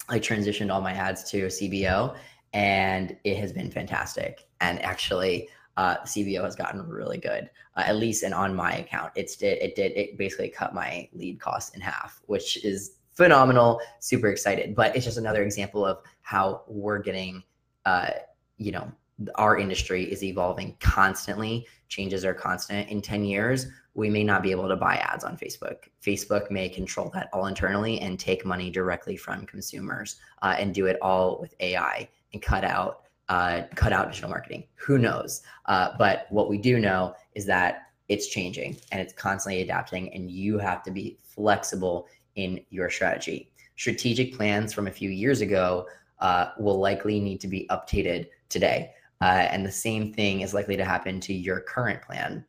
i 0.08 0.18
transitioned 0.18 0.72
all 0.72 0.80
my 0.80 0.92
ads 0.92 1.24
to 1.30 1.46
cbo 1.46 2.16
and 2.52 3.16
it 3.24 3.36
has 3.38 3.52
been 3.52 3.70
fantastic. 3.70 4.46
And 4.60 4.80
actually 4.82 5.48
uh, 5.76 5.96
CBO 6.00 6.44
has 6.44 6.54
gotten 6.54 6.86
really 6.86 7.18
good, 7.18 7.48
uh, 7.76 7.84
at 7.86 7.96
least 7.96 8.22
and 8.22 8.34
on 8.34 8.54
my 8.54 8.72
account. 8.72 9.12
It's 9.14 9.36
did 9.36 9.58
it 9.62 9.74
did 9.74 9.92
it 9.92 10.18
basically 10.18 10.50
cut 10.50 10.74
my 10.74 11.08
lead 11.14 11.40
cost 11.40 11.74
in 11.74 11.80
half, 11.80 12.20
which 12.26 12.62
is 12.64 12.96
phenomenal, 13.12 13.80
super 14.00 14.28
excited. 14.28 14.74
But 14.74 14.94
it's 14.96 15.04
just 15.04 15.18
another 15.18 15.42
example 15.42 15.84
of 15.84 15.98
how 16.22 16.62
we're 16.66 16.98
getting, 16.98 17.42
uh, 17.84 18.10
you 18.58 18.72
know, 18.72 18.90
our 19.36 19.58
industry 19.58 20.04
is 20.04 20.22
evolving 20.22 20.76
constantly. 20.80 21.66
Changes 21.88 22.24
are 22.24 22.34
constant. 22.34 22.88
In 22.88 23.00
10 23.02 23.24
years, 23.24 23.66
we 23.94 24.08
may 24.08 24.24
not 24.24 24.42
be 24.42 24.50
able 24.50 24.68
to 24.68 24.76
buy 24.76 24.96
ads 24.96 25.24
on 25.24 25.36
Facebook. 25.36 25.88
Facebook 26.02 26.50
may 26.50 26.68
control 26.68 27.10
that 27.14 27.28
all 27.32 27.46
internally 27.46 28.00
and 28.00 28.18
take 28.18 28.44
money 28.44 28.70
directly 28.70 29.16
from 29.16 29.46
consumers 29.46 30.16
uh, 30.40 30.56
and 30.58 30.74
do 30.74 30.86
it 30.86 30.96
all 31.02 31.38
with 31.40 31.54
AI 31.60 32.08
and 32.32 32.42
cut 32.42 32.64
out 32.64 33.02
uh, 33.28 33.62
cut 33.76 33.92
out 33.92 34.08
digital 34.08 34.28
marketing. 34.28 34.64
Who 34.74 34.98
knows? 34.98 35.42
Uh, 35.66 35.90
but 35.96 36.26
what 36.30 36.50
we 36.50 36.58
do 36.58 36.78
know 36.78 37.14
is 37.34 37.46
that 37.46 37.86
it's 38.08 38.26
changing 38.26 38.76
and 38.90 39.00
it's 39.00 39.14
constantly 39.14 39.62
adapting, 39.62 40.12
and 40.12 40.30
you 40.30 40.58
have 40.58 40.82
to 40.82 40.90
be 40.90 41.18
flexible 41.22 42.08
in 42.36 42.64
your 42.70 42.90
strategy. 42.90 43.50
Strategic 43.76 44.36
plans 44.36 44.72
from 44.72 44.86
a 44.86 44.90
few 44.90 45.10
years 45.10 45.40
ago 45.40 45.86
uh, 46.20 46.50
will 46.58 46.78
likely 46.78 47.20
need 47.20 47.40
to 47.40 47.48
be 47.48 47.66
updated 47.70 48.28
today. 48.48 48.92
Uh, 49.20 49.46
and 49.50 49.64
the 49.64 49.72
same 49.72 50.12
thing 50.12 50.40
is 50.40 50.54
likely 50.54 50.76
to 50.76 50.84
happen 50.84 51.20
to 51.20 51.32
your 51.32 51.60
current 51.60 52.02
plan. 52.02 52.44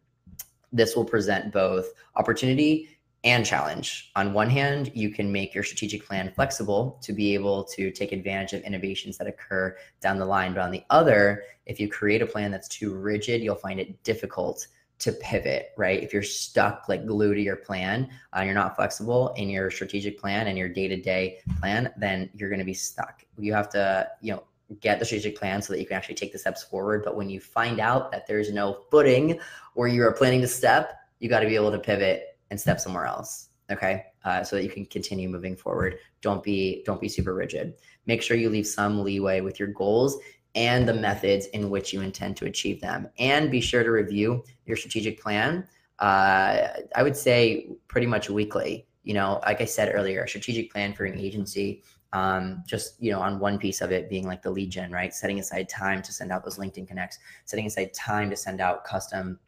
This 0.72 0.96
will 0.96 1.06
present 1.06 1.54
both 1.54 1.86
opportunity 2.16 2.90
and 3.24 3.46
challenge. 3.46 4.12
On 4.16 4.34
one 4.34 4.50
hand, 4.50 4.92
you 4.94 5.10
can 5.10 5.32
make 5.32 5.54
your 5.54 5.64
strategic 5.64 6.06
plan 6.06 6.32
flexible 6.36 7.00
to 7.04 7.14
be 7.14 7.34
able 7.34 7.64
to 7.66 7.90
take 7.92 8.12
advantage 8.12 8.54
of 8.54 8.62
innovations 8.64 9.18
that 9.18 9.28
occur 9.28 9.78
down 10.02 10.18
the 10.18 10.26
line. 10.26 10.54
But 10.54 10.62
on 10.62 10.72
the 10.72 10.84
other, 10.90 11.44
if 11.66 11.80
you 11.80 11.88
create 11.88 12.22
a 12.22 12.26
plan 12.26 12.52
that's 12.52 12.68
too 12.68 12.94
rigid, 12.94 13.42
you'll 13.42 13.56
find 13.56 13.80
it 13.80 14.04
difficult 14.04 14.68
to 15.00 15.12
pivot, 15.14 15.72
right? 15.78 16.02
If 16.02 16.14
you're 16.14 16.24
stuck 16.24 16.88
like 16.88 17.06
glued 17.06 17.36
to 17.36 17.42
your 17.42 17.58
plan, 17.58 18.10
uh, 18.36 18.42
you're 18.42 18.54
not 18.54 18.76
flexible 18.76 19.34
in 19.36 19.50
your 19.50 19.70
strategic 19.70 20.20
plan 20.20 20.48
and 20.48 20.58
your 20.58 20.70
day 20.70 20.88
to 20.88 20.96
day 20.96 21.40
plan, 21.60 21.92
then 21.98 22.30
you're 22.34 22.50
going 22.50 22.60
to 22.60 22.66
be 22.66 22.74
stuck. 22.74 23.24
You 23.38 23.54
have 23.54 23.70
to, 23.72 24.08
you 24.22 24.34
know, 24.34 24.44
get 24.80 25.00
the 25.00 25.06
strategic 25.06 25.38
plan 25.38 25.62
so 25.62 25.74
that 25.74 25.80
you 25.80 25.86
can 25.86 25.98
actually 25.98 26.16
take 26.16 26.32
the 26.32 26.40
steps 26.40 26.64
forward. 26.64 27.04
But 27.04 27.16
when 27.16 27.30
you 27.30 27.40
find 27.40 27.80
out 27.80 28.12
that 28.12 28.28
there's 28.28 28.52
no 28.52 28.80
footing 28.90 29.40
where 29.74 29.88
you 29.88 30.04
are 30.04 30.14
planning 30.14 30.42
to 30.42 30.48
step, 30.48 30.96
you 31.20 31.30
got 31.30 31.42
to 31.42 31.48
be 31.48 31.56
able 31.56 31.72
to 31.72 31.80
pivot 31.80 32.38
and 32.50 32.60
step 32.60 32.80
somewhere 32.80 33.06
else. 33.06 33.50
Okay, 33.72 34.06
uh, 34.26 34.44
so 34.44 34.58
that 34.58 34.64
you 34.64 34.70
can 34.70 34.86
continue 34.86 35.30
moving 35.30 35.56
forward. 35.56 35.98
Don't 36.22 36.44
be 36.44 36.84
don't 36.86 37.00
be 37.00 37.08
super 37.08 37.34
rigid. 37.34 37.76
Make 38.06 38.22
sure 38.22 38.36
you 38.36 38.50
leave 38.50 38.68
some 38.68 39.04
leeway 39.04 39.40
with 39.40 39.58
your 39.58 39.70
goals 39.70 40.18
and 40.56 40.88
the 40.88 40.94
methods 40.94 41.48
in 41.48 41.70
which 41.70 41.94
you 41.94 42.02
intend 42.02 42.38
to 42.38 42.46
achieve 42.46 42.80
them. 42.82 43.10
And 43.18 43.50
be 43.50 43.62
sure 43.62 43.84
to 43.84 43.90
review 43.90 44.44
your 44.66 44.78
strategic 44.78 45.20
plan. 45.22 45.68
Uh, 46.00 46.68
I 46.96 47.04
would 47.04 47.18
say 47.18 47.70
pretty 47.88 48.08
much 48.08 48.30
weekly. 48.30 48.88
You 49.04 49.14
know, 49.14 49.42
like 49.46 49.62
I 49.62 49.66
said 49.66 49.92
earlier, 49.94 50.24
a 50.24 50.28
strategic 50.28 50.72
plan 50.72 50.94
for 50.94 51.06
an 51.06 51.20
agency, 51.20 51.84
um, 52.14 52.64
just 52.68 53.02
you 53.02 53.12
know, 53.12 53.20
on 53.20 53.40
one 53.40 53.58
piece 53.58 53.82
of 53.82 53.92
it 53.92 54.10
being 54.10 54.26
like 54.26 54.42
the 54.42 54.52
lead 54.52 54.70
gen, 54.70 54.92
right? 54.92 55.14
Setting 55.14 55.40
aside 55.40 55.68
time 55.68 56.02
to 56.04 56.14
send 56.14 56.32
out 56.32 56.44
those 56.44 56.58
LinkedIn 56.58 56.88
connects, 56.88 57.20
setting 57.46 57.66
aside 57.66 57.94
time 57.94 58.30
to 58.30 58.36
send 58.36 58.62
out 58.62 58.86
custom 58.86 59.40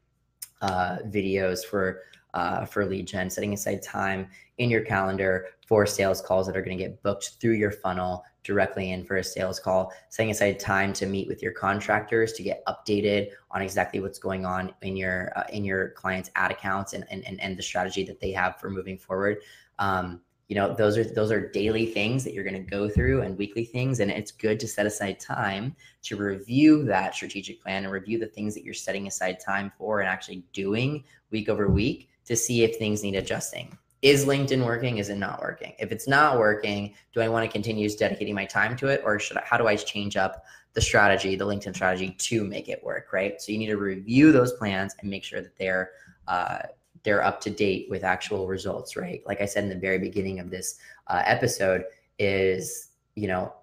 uh, 0.62 0.98
videos 1.08 1.64
for 1.64 2.02
uh, 2.36 2.66
for 2.66 2.86
lead 2.86 3.08
gen, 3.08 3.30
setting 3.30 3.54
aside 3.54 3.82
time 3.82 4.28
in 4.58 4.70
your 4.70 4.82
calendar 4.82 5.48
for 5.66 5.86
sales 5.86 6.22
calls 6.22 6.46
that 6.46 6.56
are 6.56 6.62
going 6.62 6.78
to 6.78 6.84
get 6.84 7.02
booked 7.02 7.32
through 7.40 7.54
your 7.54 7.72
funnel 7.72 8.24
directly 8.44 8.92
in 8.92 9.04
for 9.04 9.18
a 9.18 9.24
sales 9.24 9.60
call, 9.60 9.92
setting 10.10 10.30
aside 10.30 10.60
time 10.60 10.94
to 10.94 11.08
meet 11.08 11.28
with 11.28 11.42
your 11.42 11.54
contractors 11.54 12.34
to 12.34 12.44
get 12.44 12.64
updated 12.66 13.30
on 13.52 13.62
exactly 13.62 14.00
what's 14.00 14.20
going 14.20 14.46
on 14.46 14.72
in 14.82 14.96
your 14.96 15.32
uh, 15.36 15.46
in 15.52 15.64
your 15.64 15.90
clients' 15.92 16.30
ad 16.36 16.52
accounts 16.52 16.94
and, 16.94 17.06
and 17.10 17.26
and 17.26 17.42
and 17.42 17.58
the 17.58 17.64
strategy 17.64 18.04
that 18.04 18.20
they 18.20 18.32
have 18.32 18.60
for 18.60 18.70
moving 18.70 18.98
forward. 18.98 19.38
Um, 19.80 20.22
you 20.48 20.56
know, 20.56 20.76
those 20.76 20.98
are 20.98 21.06
those 21.06 21.32
are 21.32 21.50
daily 21.50 21.88
things 21.88 22.24
that 22.26 22.34
you're 22.34 22.44
going 22.44 22.54
to 22.54 22.70
go 22.70 22.88
through 22.88 23.22
and 23.22 23.36
weekly 23.38 23.66
things, 23.66 24.02
and 24.02 24.12
it's 24.12 24.32
good 24.32 24.60
to 24.60 24.68
set 24.68 24.86
aside 24.86 25.20
time 25.20 25.76
to 26.04 26.18
review 26.18 26.84
that 26.84 27.16
strategic 27.16 27.64
plan 27.64 27.84
and 27.84 27.94
review 27.94 28.20
the 28.20 28.28
things 28.28 28.54
that 28.54 28.64
you're 28.64 28.74
setting 28.74 29.08
aside 29.08 29.40
time 29.40 29.72
for 29.78 30.02
and 30.02 30.10
actually 30.10 30.44
doing 30.54 31.04
week 31.32 31.50
over 31.50 31.68
week 31.70 32.10
to 32.26 32.36
see 32.36 32.64
if 32.64 32.78
things 32.78 33.04
need 33.04 33.16
adjusting 33.16 33.78
is 34.06 34.24
LinkedIn 34.24 34.64
working? 34.64 35.00
Is 35.00 35.10
it 35.10 35.18
not 35.18 35.42
working? 35.42 35.74
If 35.80 35.92
it's 35.92 36.08
not 36.08 36.38
working, 36.38 36.94
do 37.12 37.22
I 37.22 37.28
want 37.28 37.44
to 37.44 37.52
continue 37.52 37.90
dedicating 37.90 38.36
my 38.36 38.46
time 38.46 38.78
to 38.78 38.88
it, 38.88 39.02
or 39.04 39.18
should 39.18 39.38
I, 39.38 39.44
how 39.44 39.58
do 39.58 39.68
I 39.68 39.76
change 39.76 40.16
up 40.16 40.46
the 40.74 40.82
strategy, 40.82 41.36
the 41.36 41.48
LinkedIn 41.48 41.74
strategy 41.74 42.12
to 42.12 42.44
make 42.44 42.70
it 42.70 42.84
work, 42.84 43.12
right? 43.12 43.42
So 43.42 43.52
you 43.52 43.58
need 43.58 43.68
to 43.68 43.78
review 43.78 44.32
those 44.32 44.54
plans 44.54 44.96
and 45.00 45.10
make 45.10 45.24
sure 45.24 45.42
that 45.42 45.58
they're 45.58 45.90
uh, 46.28 46.60
they're 47.02 47.24
up 47.24 47.42
to 47.42 47.50
date 47.50 47.88
with 47.90 48.04
actual 48.04 48.48
results, 48.48 48.96
right? 48.96 49.24
Like 49.26 49.42
I 49.42 49.46
said 49.46 49.64
in 49.64 49.70
the 49.70 49.76
very 49.76 49.98
beginning 49.98 50.40
of 50.40 50.52
this 50.52 50.78
uh, 51.08 51.24
episode, 51.26 51.86
is 52.20 52.90
you 53.16 53.28
know 53.28 53.54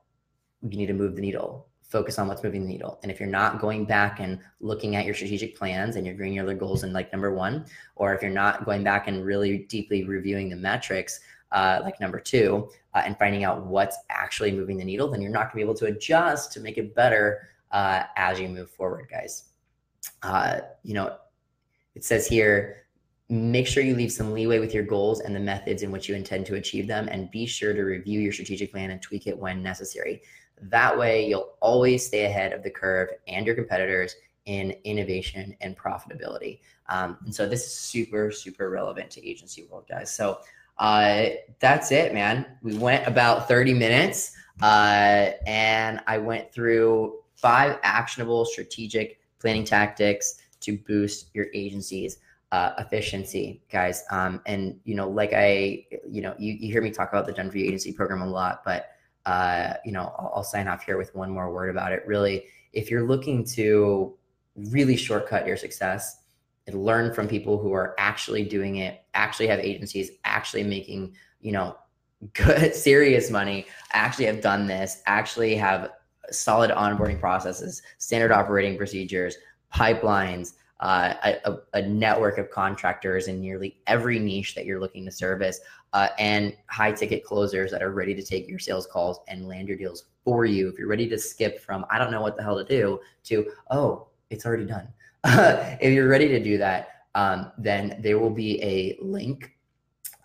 you 0.62 0.76
need 0.76 0.86
to 0.86 0.92
move 0.92 1.14
the 1.14 1.22
needle 1.22 1.68
focus 1.92 2.18
on 2.18 2.26
what's 2.26 2.42
moving 2.42 2.62
the 2.62 2.68
needle. 2.68 2.98
And 3.02 3.12
if 3.12 3.20
you're 3.20 3.28
not 3.28 3.60
going 3.60 3.84
back 3.84 4.18
and 4.18 4.40
looking 4.60 4.96
at 4.96 5.04
your 5.04 5.14
strategic 5.14 5.56
plans 5.56 5.96
and 5.96 6.06
your 6.06 6.16
granular 6.16 6.54
goals 6.54 6.84
in 6.84 6.92
like 6.94 7.12
number 7.12 7.34
one, 7.34 7.66
or 7.96 8.14
if 8.14 8.22
you're 8.22 8.30
not 8.30 8.64
going 8.64 8.82
back 8.82 9.08
and 9.08 9.24
really 9.24 9.58
deeply 9.68 10.02
reviewing 10.02 10.48
the 10.48 10.56
metrics, 10.56 11.20
uh, 11.52 11.80
like 11.82 12.00
number 12.00 12.18
two, 12.18 12.70
uh, 12.94 13.02
and 13.04 13.18
finding 13.18 13.44
out 13.44 13.66
what's 13.66 13.98
actually 14.08 14.50
moving 14.50 14.78
the 14.78 14.84
needle, 14.84 15.08
then 15.08 15.20
you're 15.20 15.30
not 15.30 15.52
gonna 15.52 15.56
be 15.56 15.60
able 15.60 15.74
to 15.74 15.86
adjust 15.86 16.50
to 16.52 16.60
make 16.60 16.78
it 16.78 16.94
better 16.94 17.48
uh, 17.72 18.04
as 18.16 18.40
you 18.40 18.48
move 18.48 18.70
forward, 18.70 19.06
guys. 19.10 19.44
Uh, 20.22 20.60
you 20.82 20.94
know, 20.94 21.14
it 21.94 22.04
says 22.04 22.26
here, 22.26 22.86
make 23.28 23.66
sure 23.66 23.82
you 23.82 23.94
leave 23.94 24.12
some 24.12 24.32
leeway 24.32 24.58
with 24.58 24.74
your 24.74 24.82
goals 24.82 25.20
and 25.20 25.34
the 25.34 25.40
methods 25.40 25.82
in 25.82 25.90
which 25.90 26.08
you 26.08 26.14
intend 26.14 26.46
to 26.46 26.54
achieve 26.54 26.86
them, 26.86 27.08
and 27.10 27.30
be 27.30 27.44
sure 27.46 27.74
to 27.74 27.82
review 27.82 28.20
your 28.20 28.32
strategic 28.32 28.72
plan 28.72 28.90
and 28.90 29.00
tweak 29.02 29.26
it 29.26 29.38
when 29.38 29.62
necessary. 29.62 30.22
That 30.62 30.96
way, 30.96 31.28
you'll 31.28 31.54
always 31.60 32.06
stay 32.06 32.24
ahead 32.24 32.52
of 32.52 32.62
the 32.62 32.70
curve 32.70 33.08
and 33.26 33.46
your 33.46 33.54
competitors 33.54 34.14
in 34.46 34.74
innovation 34.84 35.56
and 35.60 35.76
profitability. 35.76 36.60
Um, 36.88 37.18
and 37.24 37.34
so 37.34 37.48
this 37.48 37.64
is 37.64 37.72
super, 37.72 38.30
super 38.30 38.70
relevant 38.70 39.10
to 39.12 39.28
agency 39.28 39.64
world, 39.70 39.84
guys. 39.88 40.12
So 40.12 40.40
uh, 40.78 41.26
that's 41.60 41.92
it, 41.92 42.12
man. 42.12 42.46
We 42.62 42.76
went 42.76 43.06
about 43.06 43.48
30 43.48 43.74
minutes 43.74 44.34
uh, 44.60 45.30
and 45.46 46.00
I 46.06 46.18
went 46.18 46.52
through 46.52 47.20
five 47.34 47.78
actionable 47.82 48.44
strategic 48.44 49.20
planning 49.38 49.64
tactics 49.64 50.40
to 50.60 50.78
boost 50.78 51.30
your 51.34 51.46
agency's 51.54 52.18
uh, 52.52 52.74
efficiency, 52.78 53.62
guys. 53.70 54.04
Um, 54.10 54.40
and, 54.46 54.78
you 54.84 54.94
know, 54.94 55.08
like 55.08 55.32
I, 55.32 55.86
you 56.08 56.20
know, 56.20 56.34
you, 56.38 56.52
you 56.52 56.70
hear 56.70 56.82
me 56.82 56.90
talk 56.90 57.08
about 57.12 57.26
the 57.26 57.58
You 57.58 57.64
Agency 57.64 57.92
program 57.92 58.20
a 58.20 58.28
lot, 58.28 58.62
but 58.64 58.90
uh, 59.26 59.74
you 59.84 59.92
know, 59.92 60.14
I'll, 60.18 60.32
I'll 60.36 60.44
sign 60.44 60.68
off 60.68 60.84
here 60.84 60.98
with 60.98 61.14
one 61.14 61.30
more 61.30 61.52
word 61.52 61.70
about 61.70 61.92
it. 61.92 62.02
Really, 62.06 62.44
if 62.72 62.90
you're 62.90 63.06
looking 63.06 63.44
to 63.44 64.14
really 64.56 64.96
shortcut 64.96 65.46
your 65.46 65.56
success 65.56 66.18
and 66.66 66.84
learn 66.84 67.12
from 67.12 67.28
people 67.28 67.58
who 67.58 67.72
are 67.72 67.94
actually 67.98 68.44
doing 68.44 68.76
it, 68.76 69.02
actually 69.14 69.46
have 69.48 69.58
agencies, 69.60 70.10
actually 70.24 70.64
making, 70.64 71.14
you 71.40 71.52
know, 71.52 71.76
good, 72.34 72.74
serious 72.74 73.30
money, 73.30 73.66
actually 73.92 74.26
have 74.26 74.40
done 74.40 74.66
this, 74.66 75.02
actually 75.06 75.54
have 75.56 75.90
solid 76.30 76.70
onboarding 76.70 77.18
processes, 77.18 77.82
standard 77.98 78.30
operating 78.32 78.76
procedures, 78.76 79.36
pipelines, 79.74 80.54
uh, 80.82 81.14
a, 81.44 81.58
a, 81.74 81.82
network 81.82 82.38
of 82.38 82.50
contractors 82.50 83.28
in 83.28 83.40
nearly 83.40 83.78
every 83.86 84.18
niche 84.18 84.56
that 84.56 84.66
you're 84.66 84.80
looking 84.80 85.04
to 85.04 85.12
service, 85.12 85.60
uh, 85.92 86.08
and 86.18 86.56
high 86.66 86.90
ticket 86.90 87.24
closers 87.24 87.70
that 87.70 87.82
are 87.84 87.92
ready 87.92 88.16
to 88.16 88.22
take 88.22 88.48
your 88.48 88.58
sales 88.58 88.86
calls 88.86 89.20
and 89.28 89.46
land 89.46 89.68
your 89.68 89.76
deals 89.76 90.06
for 90.24 90.44
you. 90.44 90.68
If 90.68 90.78
you're 90.78 90.88
ready 90.88 91.08
to 91.08 91.18
skip 91.18 91.60
from 91.60 91.86
I 91.88 91.98
don't 91.98 92.10
know 92.10 92.20
what 92.20 92.36
the 92.36 92.42
hell 92.42 92.58
to 92.58 92.64
do 92.64 92.98
to 93.24 93.50
oh 93.70 94.08
it's 94.30 94.44
already 94.44 94.66
done. 94.66 94.88
if 95.24 95.92
you're 95.92 96.08
ready 96.08 96.26
to 96.26 96.42
do 96.42 96.58
that, 96.58 96.88
um, 97.14 97.52
then 97.58 98.00
there 98.00 98.18
will 98.18 98.30
be 98.30 98.60
a 98.62 98.98
link 99.00 99.52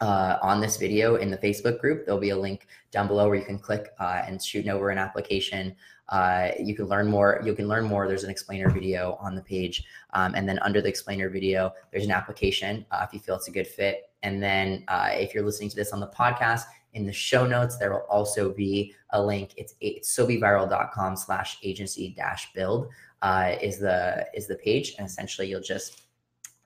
uh, 0.01 0.37
on 0.41 0.61
this 0.61 0.77
video 0.77 1.15
in 1.15 1.31
the 1.31 1.37
Facebook 1.37 1.79
group. 1.79 2.05
There'll 2.05 2.19
be 2.19 2.29
a 2.29 2.37
link 2.37 2.67
down 2.91 3.07
below 3.07 3.27
where 3.27 3.37
you 3.37 3.45
can 3.45 3.59
click 3.59 3.89
uh, 3.99 4.23
and 4.25 4.41
shoot 4.43 4.67
over 4.67 4.89
an 4.89 4.97
application 4.97 5.75
uh, 6.09 6.51
you 6.59 6.75
can 6.75 6.85
learn 6.85 7.07
more. 7.07 7.41
You 7.43 7.53
can 7.53 7.67
learn 7.67 7.85
more. 7.85 8.07
There's 8.07 8.23
an 8.23 8.29
explainer 8.29 8.69
video 8.69 9.17
on 9.19 9.35
the 9.35 9.41
page. 9.41 9.83
Um, 10.13 10.35
and 10.35 10.47
then 10.47 10.59
under 10.59 10.81
the 10.81 10.87
explainer 10.87 11.29
video, 11.29 11.73
there's 11.91 12.05
an 12.05 12.11
application 12.11 12.85
uh, 12.91 13.05
if 13.05 13.13
you 13.13 13.19
feel 13.19 13.35
it's 13.35 13.47
a 13.47 13.51
good 13.51 13.67
fit. 13.67 14.09
And 14.23 14.41
then 14.41 14.83
uh, 14.87 15.09
if 15.11 15.33
you're 15.33 15.43
listening 15.43 15.69
to 15.69 15.75
this 15.75 15.91
on 15.91 15.99
the 15.99 16.07
podcast, 16.07 16.63
in 16.93 17.05
the 17.05 17.13
show 17.13 17.45
notes, 17.45 17.77
there 17.77 17.91
will 17.91 18.05
also 18.09 18.51
be 18.51 18.95
a 19.11 19.21
link. 19.21 19.51
It's, 19.57 19.75
it's 19.81 20.17
sobeviral.com 20.17 21.15
slash 21.15 21.57
agency 21.61 22.13
dash 22.17 22.51
build 22.53 22.87
uh, 23.21 23.55
is 23.61 23.77
the 23.79 24.25
is 24.33 24.47
the 24.47 24.55
page. 24.55 24.95
And 24.97 25.05
essentially 25.05 25.49
you'll 25.49 25.61
just 25.61 26.03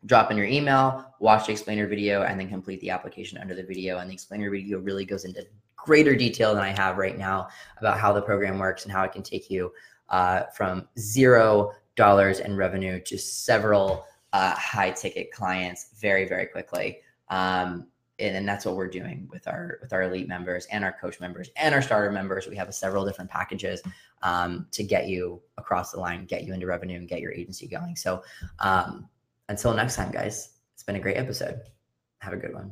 drop 0.05 0.31
in 0.31 0.37
your 0.37 0.47
email, 0.47 1.05
watch 1.19 1.45
the 1.45 1.51
explainer 1.51 1.87
video, 1.87 2.23
and 2.23 2.39
then 2.39 2.49
complete 2.49 2.79
the 2.81 2.89
application 2.89 3.37
under 3.37 3.55
the 3.55 3.63
video. 3.63 3.99
And 3.99 4.09
the 4.09 4.13
explainer 4.13 4.49
video 4.49 4.79
really 4.79 5.05
goes 5.05 5.25
into 5.25 5.45
greater 5.75 6.15
detail 6.15 6.53
than 6.53 6.63
I 6.63 6.69
have 6.69 6.97
right 6.97 7.17
now 7.17 7.49
about 7.77 7.99
how 7.99 8.13
the 8.13 8.21
program 8.21 8.59
works 8.59 8.83
and 8.83 8.91
how 8.91 9.03
it 9.03 9.11
can 9.11 9.23
take 9.23 9.49
you 9.49 9.71
uh, 10.09 10.43
from 10.55 10.87
zero 10.97 11.71
dollars 11.95 12.39
in 12.39 12.55
revenue 12.55 12.99
to 13.01 13.17
several 13.17 14.05
uh, 14.33 14.55
high 14.55 14.91
ticket 14.91 15.31
clients 15.31 15.89
very 15.99 16.27
very 16.27 16.45
quickly. 16.45 16.99
Um, 17.29 17.87
and, 18.19 18.47
that's 18.47 18.65
what 18.65 18.75
we're 18.75 18.87
doing 18.87 19.27
with 19.31 19.47
our 19.47 19.79
with 19.81 19.93
our 19.93 20.03
elite 20.03 20.27
members 20.27 20.67
and 20.71 20.83
our 20.83 20.91
coach 20.93 21.19
members 21.19 21.49
and 21.55 21.73
our 21.73 21.81
starter 21.81 22.11
members. 22.11 22.47
We 22.47 22.55
have 22.55 22.73
several 22.73 23.03
different 23.03 23.31
packages 23.31 23.81
um, 24.21 24.67
to 24.71 24.83
get 24.83 25.07
you 25.07 25.41
across 25.57 25.91
the 25.91 25.99
line, 25.99 26.25
get 26.25 26.43
you 26.43 26.53
into 26.53 26.67
revenue, 26.67 26.97
and 26.97 27.07
get 27.07 27.19
your 27.19 27.31
agency 27.31 27.67
going. 27.67 27.95
So 27.95 28.23
um, 28.59 29.09
until 29.51 29.73
next 29.73 29.97
time, 29.97 30.11
guys, 30.11 30.49
it's 30.73 30.83
been 30.83 30.95
a 30.95 30.99
great 30.99 31.17
episode. 31.17 31.59
Have 32.19 32.33
a 32.33 32.37
good 32.37 32.53
one. 32.53 32.71